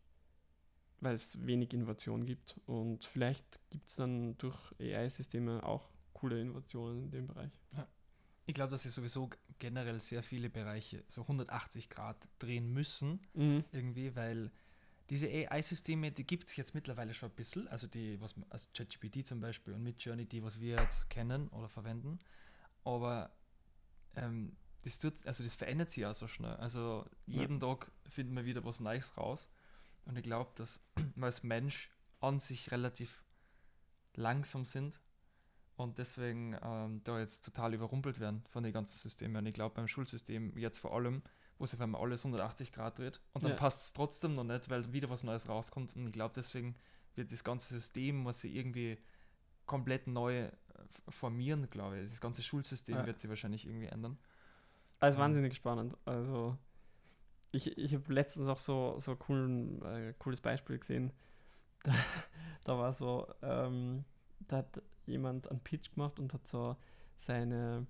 weil 1.00 1.16
es 1.16 1.46
wenig 1.46 1.74
Innovation 1.74 2.26
gibt. 2.26 2.60
Und 2.66 3.06
vielleicht 3.06 3.60
gibt 3.70 3.90
es 3.90 3.96
dann 3.96 4.38
durch 4.38 4.58
AI-Systeme 4.80 5.64
auch 5.64 5.90
coole 6.14 6.40
Innovationen 6.42 7.04
in 7.04 7.12
dem 7.12 7.28
Bereich. 7.28 7.52
Ja. 7.76 7.88
Ich 8.46 8.56
glaube, 8.56 8.72
dass 8.72 8.84
sie 8.84 8.90
sowieso 8.90 9.30
generell 9.60 10.00
sehr 10.00 10.24
viele 10.24 10.50
Bereiche 10.50 11.04
so 11.08 11.22
180 11.22 11.90
Grad 11.90 12.28
drehen 12.40 12.74
müssen, 12.74 13.22
mhm. 13.34 13.64
irgendwie, 13.72 14.16
weil 14.16 14.52
diese 15.10 15.28
AI-Systeme, 15.28 16.12
die 16.12 16.24
gibt 16.24 16.50
es 16.50 16.56
jetzt 16.56 16.76
mittlerweile 16.76 17.14
schon 17.14 17.30
ein 17.30 17.36
bisschen, 17.36 17.68
also 17.68 17.88
die, 17.88 18.20
was 18.22 18.36
also 18.50 18.70
ChatGPT 18.74 19.26
zum 19.26 19.40
Beispiel 19.40 19.74
und 19.74 19.84
Midjourney, 19.84 20.26
die, 20.26 20.44
was 20.44 20.60
wir 20.60 20.78
jetzt 20.78 21.10
kennen 21.10 21.48
oder 21.50 21.68
verwenden, 21.68 22.20
aber 22.84 23.32
ähm, 24.16 24.56
das 24.84 25.00
tut, 25.00 25.26
also 25.26 25.44
das 25.44 25.56
verändert 25.56 25.92
sich 25.92 26.06
auch 26.06 26.14
so 26.14 26.28
schnell. 26.28 26.56
Also 26.56 27.06
jeden 27.26 27.60
ja. 27.60 27.68
Tag 27.68 27.92
finden 28.08 28.36
wir 28.36 28.46
wieder 28.46 28.64
was 28.64 28.80
Neues 28.80 29.18
raus. 29.18 29.50
Und 30.06 30.18
ich 30.18 30.24
glaube, 30.24 30.52
dass 30.56 30.80
wir 31.16 31.26
als 31.26 31.44
Mensch 31.44 31.90
an 32.20 32.40
sich 32.40 32.72
relativ 32.72 33.24
langsam 34.16 34.66
sind 34.66 35.00
und 35.76 35.98
deswegen 35.98 36.58
ähm, 36.62 37.02
da 37.04 37.20
jetzt 37.20 37.46
total 37.46 37.74
überrumpelt 37.74 38.20
werden 38.20 38.44
von 38.50 38.64
den 38.64 38.74
ganzen 38.74 38.98
Systemen. 38.98 39.38
Und 39.38 39.46
ich 39.46 39.54
glaube, 39.54 39.76
beim 39.76 39.88
Schulsystem 39.88 40.58
jetzt 40.58 40.80
vor 40.80 40.94
allem, 40.94 41.22
wo 41.58 41.66
sich 41.66 41.76
auf 41.76 41.82
einmal 41.82 42.02
alles 42.02 42.26
180 42.26 42.74
Grad 42.74 42.98
dreht 42.98 43.22
und 43.34 43.44
dann 43.44 43.52
ja. 43.52 43.58
passt 43.58 43.82
es 43.82 43.94
trotzdem 43.94 44.36
noch 44.36 44.44
nicht, 44.44 44.70
weil 44.70 44.92
wieder 44.92 45.10
was 45.10 45.24
Neues 45.24 45.48
rauskommt. 45.48 45.96
Und 45.96 46.08
ich 46.08 46.14
glaube, 46.14 46.34
deswegen 46.36 46.76
wird 47.16 47.32
das 47.32 47.44
ganze 47.44 47.74
System, 47.74 48.18
muss 48.18 48.42
sich 48.42 48.56
irgendwie 48.56 48.98
komplett 49.66 50.08
neu 50.08 50.46
äh, 50.46 50.52
formieren, 51.08 51.70
glaube 51.70 52.00
ich. 52.00 52.10
Das 52.10 52.20
ganze 52.20 52.44
Schulsystem 52.44 52.96
ja. 52.96 53.06
wird 53.06 53.20
sich 53.20 53.30
wahrscheinlich 53.30 53.66
irgendwie 53.66 53.88
ändern. 53.88 54.18
Also 55.00 55.18
mhm. 55.18 55.22
wahnsinnig 55.24 55.56
spannend. 55.56 55.96
Also 56.06 56.58
ich, 57.52 57.78
ich 57.78 57.94
habe 57.94 58.14
letztens 58.14 58.48
auch 58.48 58.60
so, 58.60 58.96
so 59.00 59.16
coolen, 59.16 59.82
äh, 59.84 60.14
cooles 60.20 60.42
Beispiel 60.42 60.78
gesehen. 60.78 61.12
Da, 61.84 61.94
da 62.66 62.78
war 62.78 62.92
so, 62.92 63.26
ähm, 63.42 64.04
da 64.50 64.58
hat 64.58 64.82
jemand 65.06 65.50
einen 65.50 65.62
Pitch 65.62 65.94
gemacht 65.94 66.20
und 66.20 66.34
hat 66.34 66.46
so 66.46 66.76
seine, 67.16 67.88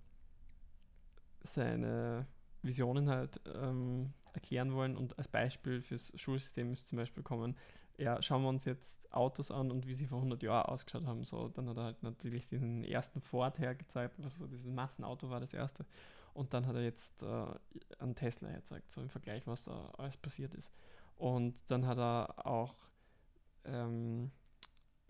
seine 1.42 2.28
Visionen 2.62 3.10
halt 3.10 3.42
ähm, 3.48 4.14
erklären 4.34 4.74
wollen 4.74 4.96
und 4.96 5.18
als 5.18 5.28
Beispiel 5.28 5.82
fürs 5.82 6.14
Schulsystem 6.16 6.72
ist 6.72 6.88
zum 6.88 6.98
Beispiel 6.98 7.24
kommen, 7.24 7.56
ja, 7.98 8.22
schauen 8.22 8.44
wir 8.44 8.50
uns 8.50 8.64
jetzt 8.66 9.12
Autos 9.12 9.52
an 9.52 9.72
und 9.72 9.88
wie 9.88 9.94
sie 9.94 10.06
vor 10.08 10.20
100 10.20 10.42
Jahren 10.42 10.68
ausgeschaut 10.68 11.06
haben. 11.06 11.26
So, 11.26 11.50
dann 11.50 11.68
hat 11.68 11.78
er 11.78 11.84
halt 11.84 12.04
natürlich 12.04 12.48
diesen 12.48 12.84
ersten 12.84 13.20
Ford 13.20 13.60
hergezeigt, 13.60 14.16
was 14.20 14.36
so 14.36 14.48
dieses 14.48 14.68
Massenauto 14.68 15.30
war 15.30 15.42
das 15.42 15.54
erste. 15.54 15.86
Und 16.34 16.54
dann 16.54 16.68
hat 16.68 16.76
er 16.76 16.84
jetzt 16.84 17.24
äh, 17.24 17.46
einen 18.00 18.16
Tesla 18.16 18.50
hergezeigt, 18.50 18.92
so 18.92 19.02
im 19.02 19.10
Vergleich, 19.10 19.46
was 19.48 19.64
da 19.64 19.92
alles 19.98 20.18
passiert 20.18 20.54
ist. 20.54 20.72
Und 21.16 21.56
dann 21.70 21.86
hat 21.86 21.98
er 21.98 22.46
auch 22.46 22.76
ähm, 23.66 24.32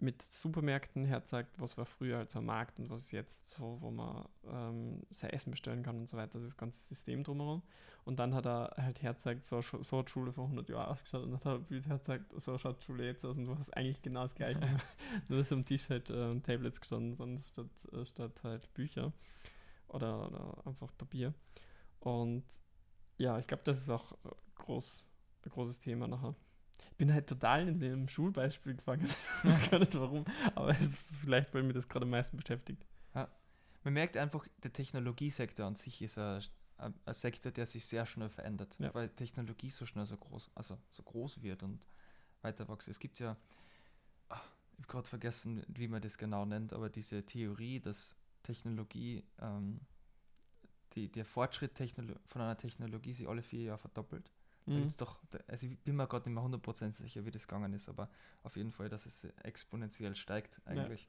mit 0.02 0.22
Supermärkten 0.22 1.06
herzeigt, 1.06 1.60
was 1.60 1.78
war 1.78 1.86
früher 1.86 2.20
als 2.20 2.36
am 2.36 2.46
Markt 2.46 2.80
und 2.80 2.90
was 2.90 3.02
ist 3.02 3.12
jetzt 3.12 3.50
so, 3.52 3.78
wo 3.82 3.92
man 3.92 4.26
ähm, 4.48 5.02
sein 5.12 5.32
Essen 5.32 5.52
bestellen 5.52 5.84
kann 5.84 5.98
und 5.98 6.10
so 6.10 6.18
weiter, 6.18 6.40
das 6.40 6.58
ganze 6.58 6.82
System 6.88 7.24
drumherum. 7.24 7.62
Und 8.06 8.18
dann 8.20 8.34
hat 8.34 8.48
er 8.48 8.74
halt 8.78 9.02
herzeigt, 9.02 9.46
so, 9.46 9.62
so 9.62 10.00
hat 10.00 10.10
Schule 10.10 10.32
vor 10.32 10.46
100 10.46 10.70
Jahren 10.70 10.90
ausgeschaut 10.90 11.24
und 11.24 11.32
dann 11.32 11.40
hat 11.40 11.46
er 11.46 11.56
ein 11.56 11.66
Bild 11.66 11.86
herzeigt, 11.88 12.34
so 12.42 12.58
schaut 12.58 12.82
Schule 12.82 13.06
jetzt 13.06 13.26
aus 13.26 13.38
und 13.38 13.46
du 13.46 13.58
hast 13.58 13.76
eigentlich 13.76 14.02
genau 14.02 14.24
das 14.24 14.36
gleiche. 14.36 14.60
Nur 15.28 15.38
dass 15.40 15.52
am 15.52 15.66
Tisch 15.66 15.90
halt 15.90 16.10
äh, 16.10 16.40
Tablets 16.40 16.80
gestanden 16.80 17.16
sind, 17.16 17.44
statt, 17.44 17.68
äh, 17.92 18.06
statt 18.06 18.44
halt 18.44 18.74
Bücher 18.74 19.12
oder, 19.90 20.28
oder 20.28 20.68
einfach 20.68 20.96
Papier. 20.98 21.34
Und 22.00 22.44
ja, 23.18 23.38
ich 23.38 23.48
glaube, 23.48 23.64
das 23.66 23.80
ist 23.80 23.90
auch 23.90 24.18
groß, 24.56 25.06
ein 25.46 25.50
großes 25.50 25.80
Thema 25.80 26.08
nachher. 26.08 26.36
Ich 26.92 26.98
bin 26.98 27.14
halt 27.14 27.28
total 27.28 27.68
in 27.68 27.80
dem 27.80 28.08
Schulbeispiel 28.08 28.76
gefangen. 28.76 29.06
ich 29.44 29.50
weiß 29.50 29.70
gar 29.70 29.80
nicht 29.80 29.96
warum, 29.96 30.26
aber 30.56 30.70
es 30.70 30.98
vielleicht, 31.22 31.54
weil 31.54 31.64
mir 31.64 31.74
das 31.74 31.88
gerade 31.88 32.04
am 32.04 32.12
meisten 32.12 32.38
beschäftigt. 32.38 32.86
Ja. 33.14 33.30
Man 33.84 33.94
merkt 33.94 34.18
einfach, 34.18 34.48
der 34.64 34.72
Technologiesektor 34.72 35.66
an 35.66 35.76
sich 35.76 36.02
ist 36.02 36.18
ein, 36.18 36.42
ein, 36.78 37.14
Sektor, 37.14 37.52
der 37.52 37.66
sich 37.66 37.86
sehr 37.86 38.06
schnell 38.06 38.30
verändert, 38.30 38.78
ja. 38.80 38.94
weil 38.94 39.10
Technologie 39.10 39.70
so 39.70 39.86
schnell 39.86 40.06
so 40.06 40.18
groß, 40.18 40.52
also 40.56 40.78
so 40.90 41.04
groß 41.04 41.42
wird 41.42 41.64
und 41.64 41.86
weiter 42.42 42.68
wächst. 42.70 42.88
Es 42.88 43.00
gibt 43.00 43.20
ja, 43.20 43.36
ach, 44.30 44.44
ich 44.72 44.78
habe 44.80 44.88
gerade 44.88 45.08
vergessen, 45.08 45.64
wie 45.68 45.90
man 45.90 46.02
das 46.02 46.18
genau 46.18 46.46
nennt, 46.46 46.72
aber 46.72 46.90
diese 46.90 47.26
Theorie, 47.26 47.80
dass 47.82 48.16
Technologie, 48.50 49.24
ähm, 49.40 49.80
die, 50.94 51.12
der 51.12 51.24
Fortschritt 51.24 51.76
Technolo 51.76 52.16
von 52.26 52.42
einer 52.42 52.58
Technologie 52.58 53.14
sich 53.14 53.28
alle 53.28 53.44
vier 53.44 53.62
Jahre 53.62 53.78
verdoppelt. 53.78 54.32
Da 54.66 54.74
Mhm. 54.74 54.82
gibt's 54.82 54.98
doch, 54.98 55.20
also 55.48 55.68
ich 55.68 55.78
bin 55.80 55.96
mir 55.96 56.08
gerade 56.08 56.28
nicht 56.28 56.34
mehr 56.34 56.44
100% 56.44 56.96
sicher, 56.96 57.26
wie 57.26 57.32
das 57.32 57.48
gegangen 57.48 57.74
ist, 57.74 57.90
aber 57.90 58.10
auf 58.44 58.56
jeden 58.56 58.72
Fall, 58.72 58.90
dass 58.90 59.06
es 59.06 59.26
exponentiell 59.44 60.16
steigt 60.16 60.62
eigentlich. 60.66 61.08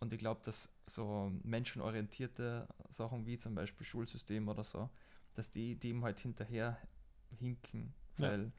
Und 0.00 0.12
ich 0.12 0.18
glaube, 0.18 0.40
dass 0.44 0.68
so 0.86 1.32
menschenorientierte 1.42 2.68
Sachen 2.88 3.24
wie 3.26 3.38
zum 3.38 3.54
Beispiel 3.54 3.86
Schulsystem 3.86 4.48
oder 4.48 4.64
so, 4.64 4.90
dass 5.34 5.50
die 5.50 5.76
dem 5.76 6.04
halt 6.04 6.20
hinterher 6.20 6.76
hinken, 7.38 7.94
Ja. 8.18 8.24
weil 8.24 8.52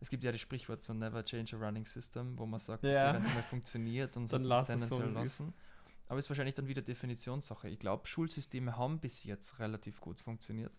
es 0.00 0.10
gibt 0.10 0.22
ja 0.24 0.30
das 0.32 0.40
Sprichwort 0.40 0.82
so 0.82 0.92
never 0.94 1.24
change 1.24 1.56
a 1.56 1.58
running 1.58 1.84
system, 1.86 2.36
wo 2.38 2.46
man 2.46 2.60
sagt, 2.60 2.84
Ja. 2.84 3.08
okay, 3.08 3.14
wenn 3.14 3.22
es 3.22 3.34
mal 3.34 3.42
funktioniert, 3.42 4.14
dann 4.16 4.26
Dann 4.28 4.44
lass 4.44 4.68
es 4.68 4.88
so, 4.88 5.00
es 5.00 5.40
ist. 5.40 5.42
Aber 6.08 6.18
ist 6.18 6.28
wahrscheinlich 6.28 6.54
dann 6.54 6.68
wieder 6.68 6.82
Definitionssache. 6.82 7.68
Ich 7.68 7.78
glaube, 7.78 8.06
Schulsysteme 8.06 8.76
haben 8.76 9.00
bis 9.00 9.24
jetzt 9.24 9.58
relativ 9.58 10.00
gut 10.00 10.20
funktioniert. 10.20 10.72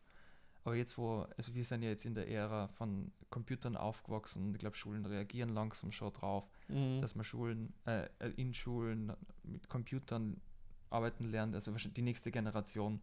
Aber 0.64 0.76
jetzt, 0.76 0.98
wo, 0.98 1.28
also 1.38 1.54
wir 1.54 1.64
sind 1.64 1.84
ja 1.84 1.90
jetzt 1.90 2.06
in 2.06 2.16
der 2.16 2.28
Ära 2.28 2.68
von 2.70 3.12
Computern 3.30 3.76
aufgewachsen 3.78 4.48
und 4.48 4.56
ich 4.56 4.60
glaube, 4.60 4.76
Schulen 4.76 5.06
reagieren 5.06 5.50
langsam 5.50 5.92
schon 5.92 6.12
drauf, 6.14 6.50
Mhm. 6.70 7.02
dass 7.02 7.14
man 7.16 7.24
Schulen, 7.24 7.74
äh, 7.86 8.06
äh, 8.20 8.30
in 8.36 8.54
Schulen 8.54 9.14
mit 9.44 9.70
Computern 9.70 10.42
arbeiten 10.90 11.26
lernt. 11.26 11.54
Also 11.54 11.72
wahrscheinlich 11.72 11.94
die 11.96 12.02
nächste 12.02 12.32
Generation 12.32 13.00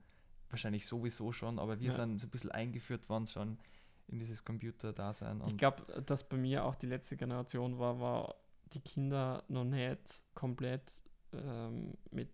wahrscheinlich 0.50 0.86
sowieso 0.86 1.30
schon, 1.32 1.58
aber 1.60 1.78
wir 1.80 1.90
Ja. 1.90 1.94
sind 1.94 2.18
so 2.20 2.26
ein 2.26 2.30
bisschen 2.30 2.50
eingeführt 2.50 3.08
worden 3.08 3.26
schon 3.26 3.58
in 4.08 4.18
dieses 4.18 4.44
Computer-Dasein. 4.44 5.42
Ich 5.46 5.56
glaube, 5.56 6.02
dass 6.02 6.28
bei 6.28 6.36
mir 6.36 6.64
auch 6.64 6.74
die 6.74 6.86
letzte 6.86 7.16
Generation 7.16 7.78
war, 7.78 8.00
war 8.00 8.34
die 8.72 8.80
Kinder 8.80 9.44
noch 9.48 9.64
nicht 9.64 10.22
komplett 10.34 11.04
ähm, 11.34 11.94
mit 12.10 12.30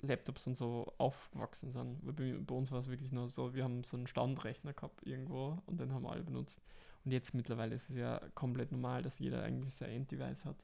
Laptops 0.00 0.46
und 0.46 0.56
so 0.56 0.92
aufgewachsen 0.98 1.70
sind. 1.70 2.04
Weil 2.04 2.12
bei, 2.12 2.32
bei 2.38 2.54
uns 2.54 2.70
war 2.70 2.78
es 2.78 2.88
wirklich 2.88 3.12
nur 3.12 3.28
so, 3.28 3.54
wir 3.54 3.64
haben 3.64 3.84
so 3.84 3.96
einen 3.96 4.06
Standrechner 4.06 4.72
gehabt 4.72 5.06
irgendwo 5.06 5.58
und 5.66 5.80
den 5.80 5.92
haben 5.92 6.06
alle 6.06 6.22
benutzt. 6.22 6.60
Und 7.04 7.12
jetzt 7.12 7.34
mittlerweile 7.34 7.74
ist 7.74 7.90
es 7.90 7.96
ja 7.96 8.20
komplett 8.34 8.72
normal, 8.72 9.02
dass 9.02 9.18
jeder 9.18 9.42
eigentlich 9.42 9.74
sein 9.74 9.90
Enddevice 9.90 10.44
hat. 10.44 10.56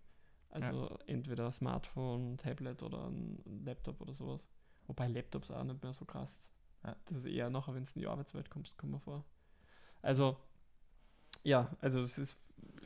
Also 0.50 0.96
entweder 1.06 1.52
Smartphone, 1.52 2.38
Tablet 2.38 2.82
oder 2.82 3.08
ein 3.08 3.42
Laptop 3.64 4.00
oder 4.00 4.14
sowas. 4.14 4.48
Wobei 4.86 5.06
Laptops 5.08 5.50
auch 5.50 5.64
nicht 5.64 5.82
mehr 5.82 5.92
so 5.92 6.04
krass 6.04 6.38
ist. 6.38 6.52
Ja. 6.84 6.96
Das 7.04 7.18
ist 7.18 7.26
eher 7.26 7.50
nachher, 7.50 7.74
wenn 7.74 7.84
du 7.84 7.90
in 7.94 8.00
die 8.00 8.06
Arbeitswelt 8.06 8.48
kommst, 8.48 8.78
kommt 8.78 8.92
man 8.92 9.00
vor. 9.00 9.24
Also, 10.00 10.38
ja, 11.48 11.70
also 11.80 12.00
es 12.00 12.18
ist, 12.18 12.36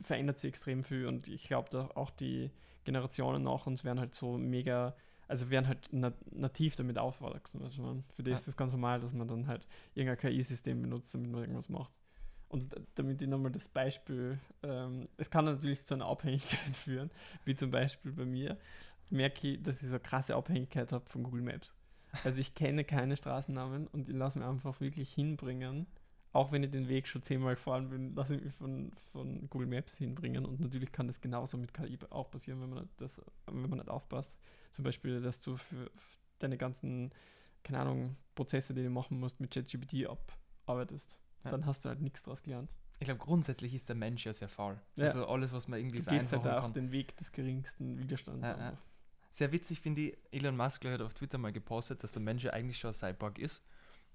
verändert 0.01 0.39
sich 0.39 0.49
extrem 0.49 0.83
viel 0.83 1.07
und 1.07 1.27
ich 1.27 1.43
glaube, 1.43 1.89
auch 1.95 2.09
die 2.09 2.49
Generationen 2.85 3.43
nach 3.43 3.67
uns 3.67 3.83
werden 3.83 3.99
halt 3.99 4.15
so 4.15 4.37
mega, 4.37 4.95
also 5.27 5.49
werden 5.49 5.67
halt 5.67 5.89
na 5.91 6.13
nativ 6.31 6.75
damit 6.75 6.97
aufwachsen. 6.97 7.61
Also 7.61 7.81
man, 7.81 8.03
für 8.15 8.23
die 8.23 8.31
ist 8.31 8.47
das 8.47 8.55
ganz 8.57 8.71
normal, 8.71 9.01
dass 9.01 9.13
man 9.13 9.27
dann 9.27 9.47
halt 9.47 9.67
irgendein 9.95 10.17
KI-System 10.17 10.81
benutzt, 10.81 11.13
damit 11.13 11.29
man 11.29 11.41
irgendwas 11.41 11.69
macht. 11.69 11.93
Und 12.47 12.73
damit 12.95 13.21
ich 13.21 13.27
nochmal 13.27 13.51
das 13.51 13.67
Beispiel, 13.67 14.39
ähm, 14.61 15.09
es 15.17 15.29
kann 15.29 15.45
natürlich 15.45 15.85
zu 15.85 15.95
einer 15.95 16.05
Abhängigkeit 16.05 16.75
führen, 16.83 17.11
wie 17.45 17.55
zum 17.55 17.71
Beispiel 17.71 18.11
bei 18.11 18.25
mir, 18.25 18.57
merke 19.09 19.47
ich, 19.47 19.61
dass 19.61 19.81
ich 19.81 19.89
so 19.89 19.95
eine 19.95 20.03
krasse 20.03 20.35
Abhängigkeit 20.35 20.91
habe 20.91 21.05
von 21.09 21.23
Google 21.23 21.41
Maps. 21.41 21.73
Also 22.23 22.39
ich 22.39 22.53
kenne 22.53 22.83
keine 22.85 23.17
Straßennamen 23.17 23.87
und 23.87 24.07
ich 24.07 24.15
lasse 24.15 24.39
mich 24.39 24.47
einfach 24.47 24.79
wirklich 24.79 25.11
hinbringen, 25.11 25.87
auch 26.33 26.51
wenn 26.51 26.63
ich 26.63 26.71
den 26.71 26.89
Weg 26.89 27.07
schon 27.07 27.21
zehnmal 27.21 27.53
gefahren 27.55 27.89
bin, 27.89 28.15
lasse 28.15 28.35
ich 28.35 28.43
mich 28.43 28.53
von, 28.55 28.91
von 29.11 29.47
Google 29.49 29.67
Maps 29.67 29.97
hinbringen 29.97 30.45
und 30.45 30.59
natürlich 30.59 30.91
kann 30.91 31.05
das 31.07 31.21
genauso 31.21 31.57
mit 31.57 31.73
KI 31.73 31.97
auch 32.09 32.29
passieren, 32.31 32.59
wenn 32.61 32.69
man 32.69 32.83
nicht, 32.83 32.99
das, 32.99 33.21
wenn 33.45 33.69
man 33.69 33.77
nicht 33.77 33.89
aufpasst. 33.89 34.39
Zum 34.71 34.83
Beispiel, 34.83 35.21
dass 35.21 35.41
du 35.43 35.55
für 35.55 35.91
deine 36.39 36.57
ganzen, 36.57 37.11
keine 37.63 37.79
Ahnung, 37.79 38.17
Prozesse, 38.33 38.73
die 38.73 38.81
du 38.81 38.89
machen 38.89 39.19
musst, 39.19 39.39
mit 39.39 39.53
ChatGPT 39.53 40.07
abarbeitest. 40.07 41.19
Ja. 41.45 41.51
Dann 41.51 41.67
hast 41.67 41.85
du 41.85 41.89
halt 41.89 42.01
nichts 42.01 42.23
draus 42.23 42.41
gelernt. 42.41 42.71
ich 42.99 43.05
glaube, 43.05 43.19
grundsätzlich 43.19 43.75
ist 43.75 43.87
der 43.89 43.95
Mensch 43.95 44.25
ja 44.25 44.33
sehr 44.33 44.49
faul. 44.49 44.81
Ja. 44.95 45.05
Also 45.05 45.27
alles, 45.27 45.53
was 45.53 45.67
man 45.67 45.79
irgendwie 45.79 45.99
Du 45.99 46.09
gehst 46.09 46.31
halt 46.31 46.47
auch 46.47 46.61
kann. 46.61 46.73
den 46.73 46.91
Weg 46.91 47.15
des 47.17 47.31
geringsten 47.31 47.99
Widerstands. 47.99 48.41
Ja. 48.41 48.75
Sehr 49.29 49.51
witzig 49.51 49.81
finde 49.81 50.01
ich, 50.01 50.17
Elon 50.31 50.57
Musk 50.57 50.83
hat 50.85 51.01
auf 51.01 51.13
Twitter 51.13 51.37
mal 51.37 51.51
gepostet, 51.51 52.03
dass 52.03 52.11
der 52.11 52.21
Mensch 52.21 52.43
ja 52.43 52.53
eigentlich 52.53 52.79
schon 52.79 52.89
ein 52.89 52.95
Cyborg 52.95 53.37
ist. 53.37 53.63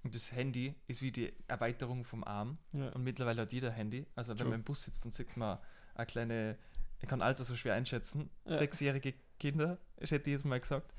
Und 0.04 0.14
das 0.14 0.32
Handy 0.32 0.74
ist 0.86 1.02
wie 1.02 1.10
die 1.12 1.32
Erweiterung 1.48 2.04
vom 2.04 2.24
Arm. 2.24 2.58
Ja. 2.72 2.90
Und 2.90 3.02
mittlerweile 3.02 3.42
hat 3.42 3.52
jeder 3.52 3.70
Handy. 3.70 4.06
Also 4.14 4.30
wenn 4.32 4.38
True. 4.38 4.48
man 4.50 4.60
im 4.60 4.64
Bus 4.64 4.84
sitzt, 4.84 5.04
dann 5.04 5.12
sieht 5.12 5.36
man 5.36 5.58
eine 5.94 6.06
kleine, 6.06 6.58
ich 7.00 7.08
kann 7.08 7.20
Alter 7.20 7.44
so 7.44 7.56
schwer 7.56 7.74
einschätzen, 7.74 8.30
Ja. 8.44 8.56
sechsjährige 8.56 9.14
Kinder, 9.38 9.78
ich 9.98 10.10
hätte 10.10 10.30
jetzt 10.30 10.44
mal 10.44 10.60
gesagt, 10.60 10.94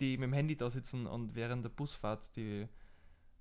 die 0.00 0.16
mit 0.18 0.28
dem 0.28 0.32
Handy 0.32 0.56
da 0.56 0.70
sitzen 0.70 1.06
und 1.06 1.34
während 1.34 1.64
der 1.64 1.70
Busfahrt 1.70 2.36
die, 2.36 2.68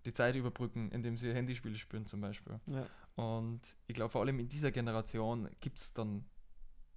die 0.05 0.13
Zeit 0.13 0.35
überbrücken, 0.35 0.91
indem 0.91 1.17
sie 1.17 1.33
Handyspiele 1.33 1.77
spielen 1.77 2.07
zum 2.07 2.21
Beispiel. 2.21 2.59
Ja. 2.67 2.87
Und 3.15 3.61
ich 3.87 3.95
glaube, 3.95 4.11
vor 4.11 4.21
allem 4.21 4.39
in 4.39 4.49
dieser 4.49 4.71
Generation 4.71 5.49
gibt 5.61 5.77
es 5.77 5.93
dann 5.93 6.25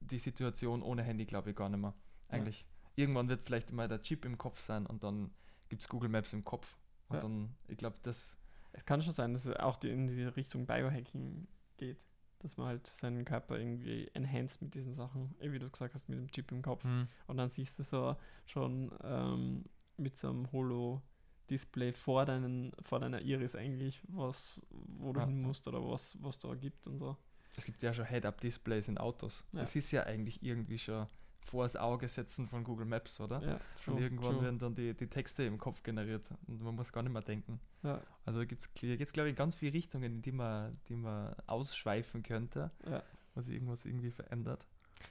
die 0.01 0.18
Situation 0.18 0.83
ohne 0.83 1.03
Handy, 1.03 1.27
glaube 1.27 1.51
ich, 1.51 1.57
gar 1.57 1.68
nicht 1.68 1.81
mehr. 1.81 1.94
Eigentlich. 2.29 2.66
Irgendwann 2.97 3.29
wird 3.29 3.42
vielleicht 3.42 3.73
mal 3.73 3.88
der 3.88 4.03
Chip 4.03 4.25
im 4.25 4.38
Kopf 4.38 4.61
sein 4.61 4.87
und 4.87 5.03
dann 5.03 5.31
gibt 5.68 5.83
es 5.83 5.88
Google 5.88 6.09
Maps 6.09 6.33
im 6.33 6.44
Kopf. 6.44 6.79
Und 7.09 7.16
Ja. 7.16 7.23
dann, 7.23 7.55
ich 7.68 7.77
glaube, 7.79 7.97
das, 8.03 8.38
Es 8.73 8.85
kann 8.85 9.01
schon 9.03 9.14
sein, 9.14 9.33
dass 9.33 9.47
es 9.47 9.57
auch 9.57 9.77
die, 9.77 9.88
in 9.90 10.07
diese 10.07 10.37
Richtung 10.37 10.66
Biohacking 10.66 11.49
geht. 11.79 11.99
Dass 12.40 12.57
man 12.57 12.68
halt 12.68 12.87
seinen 12.87 13.25
Körper 13.25 13.59
irgendwie 13.59 14.09
enhanced 14.14 14.62
mit 14.62 14.75
diesen 14.75 14.94
Sachen, 14.94 15.35
eh, 15.40 15.51
wie 15.51 15.59
du 15.59 15.68
gesagt 15.68 15.94
hast, 15.94 16.09
mit 16.09 16.18
dem 16.18 16.31
Chip 16.31 16.53
im 16.53 16.62
Kopf. 16.62 16.85
Und 17.27 17.37
dann 17.37 17.51
siehst 17.51 17.79
du 17.79 17.83
so 17.83 18.14
schon 18.47 18.92
ähm, 19.03 19.64
mit 19.97 20.16
so 20.18 20.29
einem 20.31 20.53
Holo-Display 20.53 21.92
vor, 21.94 22.27
deinen, 22.27 22.73
vor 22.83 23.01
deiner 23.01 23.21
Iris 23.23 23.57
eigentlich, 23.57 24.01
was, 24.09 24.61
wo 24.71 25.12
du 25.12 25.21
Ja. 25.21 25.27
hin 25.27 25.40
musst 25.42 25.66
oder 25.66 25.83
was, 25.83 26.16
was 26.23 26.38
da 26.38 26.55
gibt 26.55 26.87
und 26.87 26.99
so. 26.99 27.16
es 27.57 27.64
gibt 27.64 27.83
ja 27.83 27.92
schon 27.92 28.05
Head-Up-Displays 28.05 28.87
in 28.87 28.99
Autos. 28.99 29.44
Ja. 29.53 29.61
Das 29.61 29.75
ist 29.75 29.90
ja 29.90 30.05
eigentlich 30.05 30.40
irgendwie 30.42 30.79
schon 30.79 31.09
vor 31.50 31.64
das 31.64 31.76
Auge 31.76 32.08
setzen 32.08 32.46
von 32.46 32.62
Google 32.62 32.87
Maps, 32.87 33.20
oder? 33.20 33.42
Ja, 33.42 33.61
und 33.87 33.98
irgendwann 33.98 34.34
true. 34.34 34.42
werden 34.44 34.58
dann 34.58 34.74
die, 34.74 34.94
die 34.94 35.06
Texte 35.06 35.44
im 35.44 35.58
Kopf 35.58 35.82
generiert 35.82 36.30
und 36.46 36.61
man 36.62 36.74
muss 36.74 36.92
gar 36.92 37.02
nicht 37.02 37.12
mehr 37.12 37.22
denken. 37.22 37.58
Ja, 37.82 38.00
Also 38.24 38.40
gibt 38.46 38.62
es 38.62 38.70
jetzt, 38.82 39.12
glaube 39.14 39.30
ich, 39.30 39.37
ganz 39.37 39.54
viele 39.56 39.72
Richtungen, 39.72 40.04
in 40.16 40.22
die 40.22 40.32
man, 40.32 40.78
die 40.88 40.96
man 40.96 41.34
ausschweifen 41.46 42.22
könnte, 42.22 42.70
ja. 42.87 43.02
was 43.34 43.48
irgendwas 43.48 43.84
irgendwie 43.87 44.11
verändert. 44.11 44.66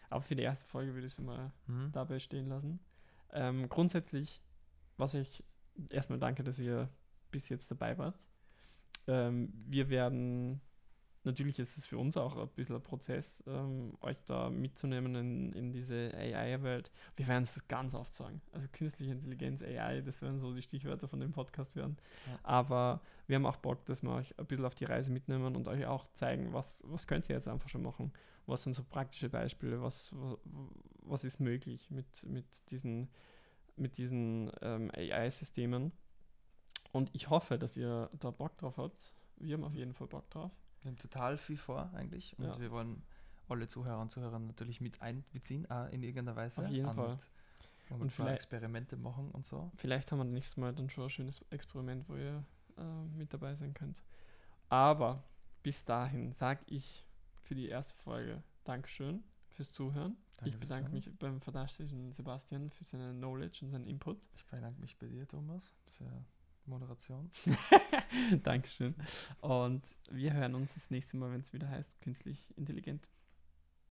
Aber 0.10 0.22
für 0.22 0.36
die 0.36 0.44
erste 0.44 0.68
Folge 0.68 0.94
würde 0.94 1.08
ich 1.08 1.14
es 1.14 1.20
mal 1.20 1.52
Mhm. 1.66 1.92
dabei 1.92 2.20
stehen 2.20 2.48
lassen. 2.48 2.80
Ähm, 3.32 3.68
grundsätzlich, 3.70 4.42
was 4.98 5.14
ich 5.16 5.44
erstmal 5.90 6.20
danke, 6.20 6.44
dass 6.44 6.60
ihr 6.60 6.90
bis 7.32 7.50
jetzt 7.50 7.72
dabei 7.72 7.98
wart. 7.98 8.20
Ähm, 9.08 9.52
wir 9.56 9.90
werden, 9.90 10.62
natürlich 11.28 11.60
ist 11.60 11.78
es 11.78 11.86
für 11.86 11.98
uns 12.00 12.18
auch 12.18 12.36
ein 12.36 12.48
bisschen 12.50 12.76
ein 12.76 12.82
Prozess, 12.82 13.44
ähm, 13.46 13.96
euch 14.02 14.18
da 14.26 14.50
mitzunehmen 14.50 15.14
in, 15.16 15.54
in 15.54 15.72
diese 15.72 16.12
AI-Welt. 16.16 16.92
Wir 17.16 17.28
werden 17.28 17.44
es 17.44 17.68
ganz 17.68 17.94
oft 17.94 18.16
sagen. 18.16 18.42
Also 18.52 18.68
künstliche 18.72 19.12
Intelligenz, 19.12 19.62
AI, 19.62 20.02
das 20.02 20.22
werden 20.24 20.40
so 20.40 20.56
die 20.56 20.64
Stichwörter 20.64 21.08
von 21.08 21.20
dem 21.20 21.32
Podcast 21.32 21.76
werden. 21.76 21.98
Ja. 22.26 22.40
Aber 22.42 23.02
wir 23.28 23.36
haben 23.36 23.46
auch 23.46 23.58
Bock, 23.58 23.86
dass 23.86 24.02
wir 24.02 24.12
euch 24.12 24.38
ein 24.40 24.46
bisschen 24.48 24.66
auf 24.66 24.74
die 24.74 24.86
Reise 24.86 25.12
mitnehmen 25.12 25.56
und 25.56 25.68
euch 25.68 25.86
auch 25.86 26.08
zeigen, 26.14 26.54
was, 26.54 26.82
was 26.84 27.06
könnt 27.06 27.30
ihr 27.30 27.36
jetzt 27.36 27.48
einfach 27.48 27.70
schon 27.70 27.84
machen. 27.84 28.12
Was 28.48 28.64
sind 28.64 28.74
so 28.74 28.84
praktische 28.84 29.30
Beispiele, 29.30 29.82
was, 29.82 30.12
was, 30.14 30.38
was 31.02 31.24
ist 31.26 31.40
möglich 31.40 31.92
mit, 31.92 32.24
mit 32.24 32.46
diesen, 32.72 33.10
mit 33.76 33.98
diesen 33.98 34.52
ähm, 34.62 34.90
AI-Systemen. 34.96 35.92
Und 36.94 37.14
ich 37.14 37.30
hoffe, 37.30 37.60
dass 37.60 37.76
ihr 37.76 38.10
da 38.18 38.32
Bock 38.32 38.58
drauf 38.58 38.78
habt. 38.78 39.14
Wir 39.36 39.56
haben 39.56 39.66
auf 39.66 39.76
jeden 39.76 39.94
Fall 39.94 40.08
Bock 40.08 40.30
drauf. 40.30 40.52
Wir 40.82 40.92
haben 40.92 40.98
total 40.98 41.38
viel 41.38 41.58
vor 41.58 41.90
eigentlich 41.94 42.38
und 42.38 42.46
Ja. 42.46 42.60
wir 42.60 42.72
wollen 42.72 43.02
alle 43.50 43.68
Zuhörer 43.68 44.02
und 44.02 44.12
Zuhörer 44.12 44.40
natürlich 44.40 44.82
mit 44.82 45.02
einbeziehen, 45.02 45.70
auch 45.72 45.88
in 45.90 46.04
irgendeiner 46.04 46.36
Weise. 46.36 46.66
Auf 46.66 46.70
jeden 46.72 46.88
und, 46.88 46.96
Fall. 46.96 47.18
Und, 47.90 48.02
Und 48.02 48.12
vielleicht- 48.12 48.36
Experimente 48.36 48.98
machen 48.98 49.32
und 49.32 49.46
so. 49.46 49.72
Vielleicht 49.78 50.12
haben 50.12 50.20
wir 50.20 50.26
nächstes 50.26 50.58
Mal 50.58 50.74
dann 50.74 50.90
schon 50.90 51.06
ein 51.06 51.10
schönes 51.10 51.42
Experiment, 51.52 52.08
wo 52.10 52.16
ihr 52.16 52.44
äh, 52.78 52.84
mit 53.18 53.34
dabei 53.34 53.56
sein 53.56 53.74
könnt. 53.74 54.02
Aber 54.70 55.24
bis 55.64 55.86
dahin 55.86 56.34
sage 56.34 56.62
ich 56.68 57.06
für 57.42 57.56
die 57.56 57.68
erste 57.70 57.96
Folge 57.96 58.44
Dankeschön 58.66 59.24
fürs 59.52 59.72
Zuhören. 59.72 60.18
Danke 60.36 60.50
ich 60.50 60.60
bedanke 60.60 60.92
mich 60.92 61.10
beim 61.18 61.42
fantastischen 61.42 62.12
Sebastian 62.12 62.70
für 62.70 62.84
seine 62.84 63.12
Knowledge 63.14 63.60
und 63.66 63.72
seinen 63.72 63.88
Input. 63.88 64.28
Ich 64.36 64.46
bedanke 64.46 64.80
mich 64.82 64.98
bei 64.98 65.08
dir, 65.08 65.28
Thomas, 65.28 65.74
für 65.88 66.06
Moderation. 66.68 67.32
Dankeschön. 68.44 68.96
Und 69.42 69.84
wir 70.10 70.34
hören 70.34 70.56
uns 70.56 70.74
das 70.74 70.90
nächste 70.92 71.18
Mal, 71.18 71.32
wenn 71.32 71.42
es 71.42 71.54
wieder 71.54 71.70
heißt, 71.70 72.02
künstlich 72.02 72.54
intelligent. 72.56 73.10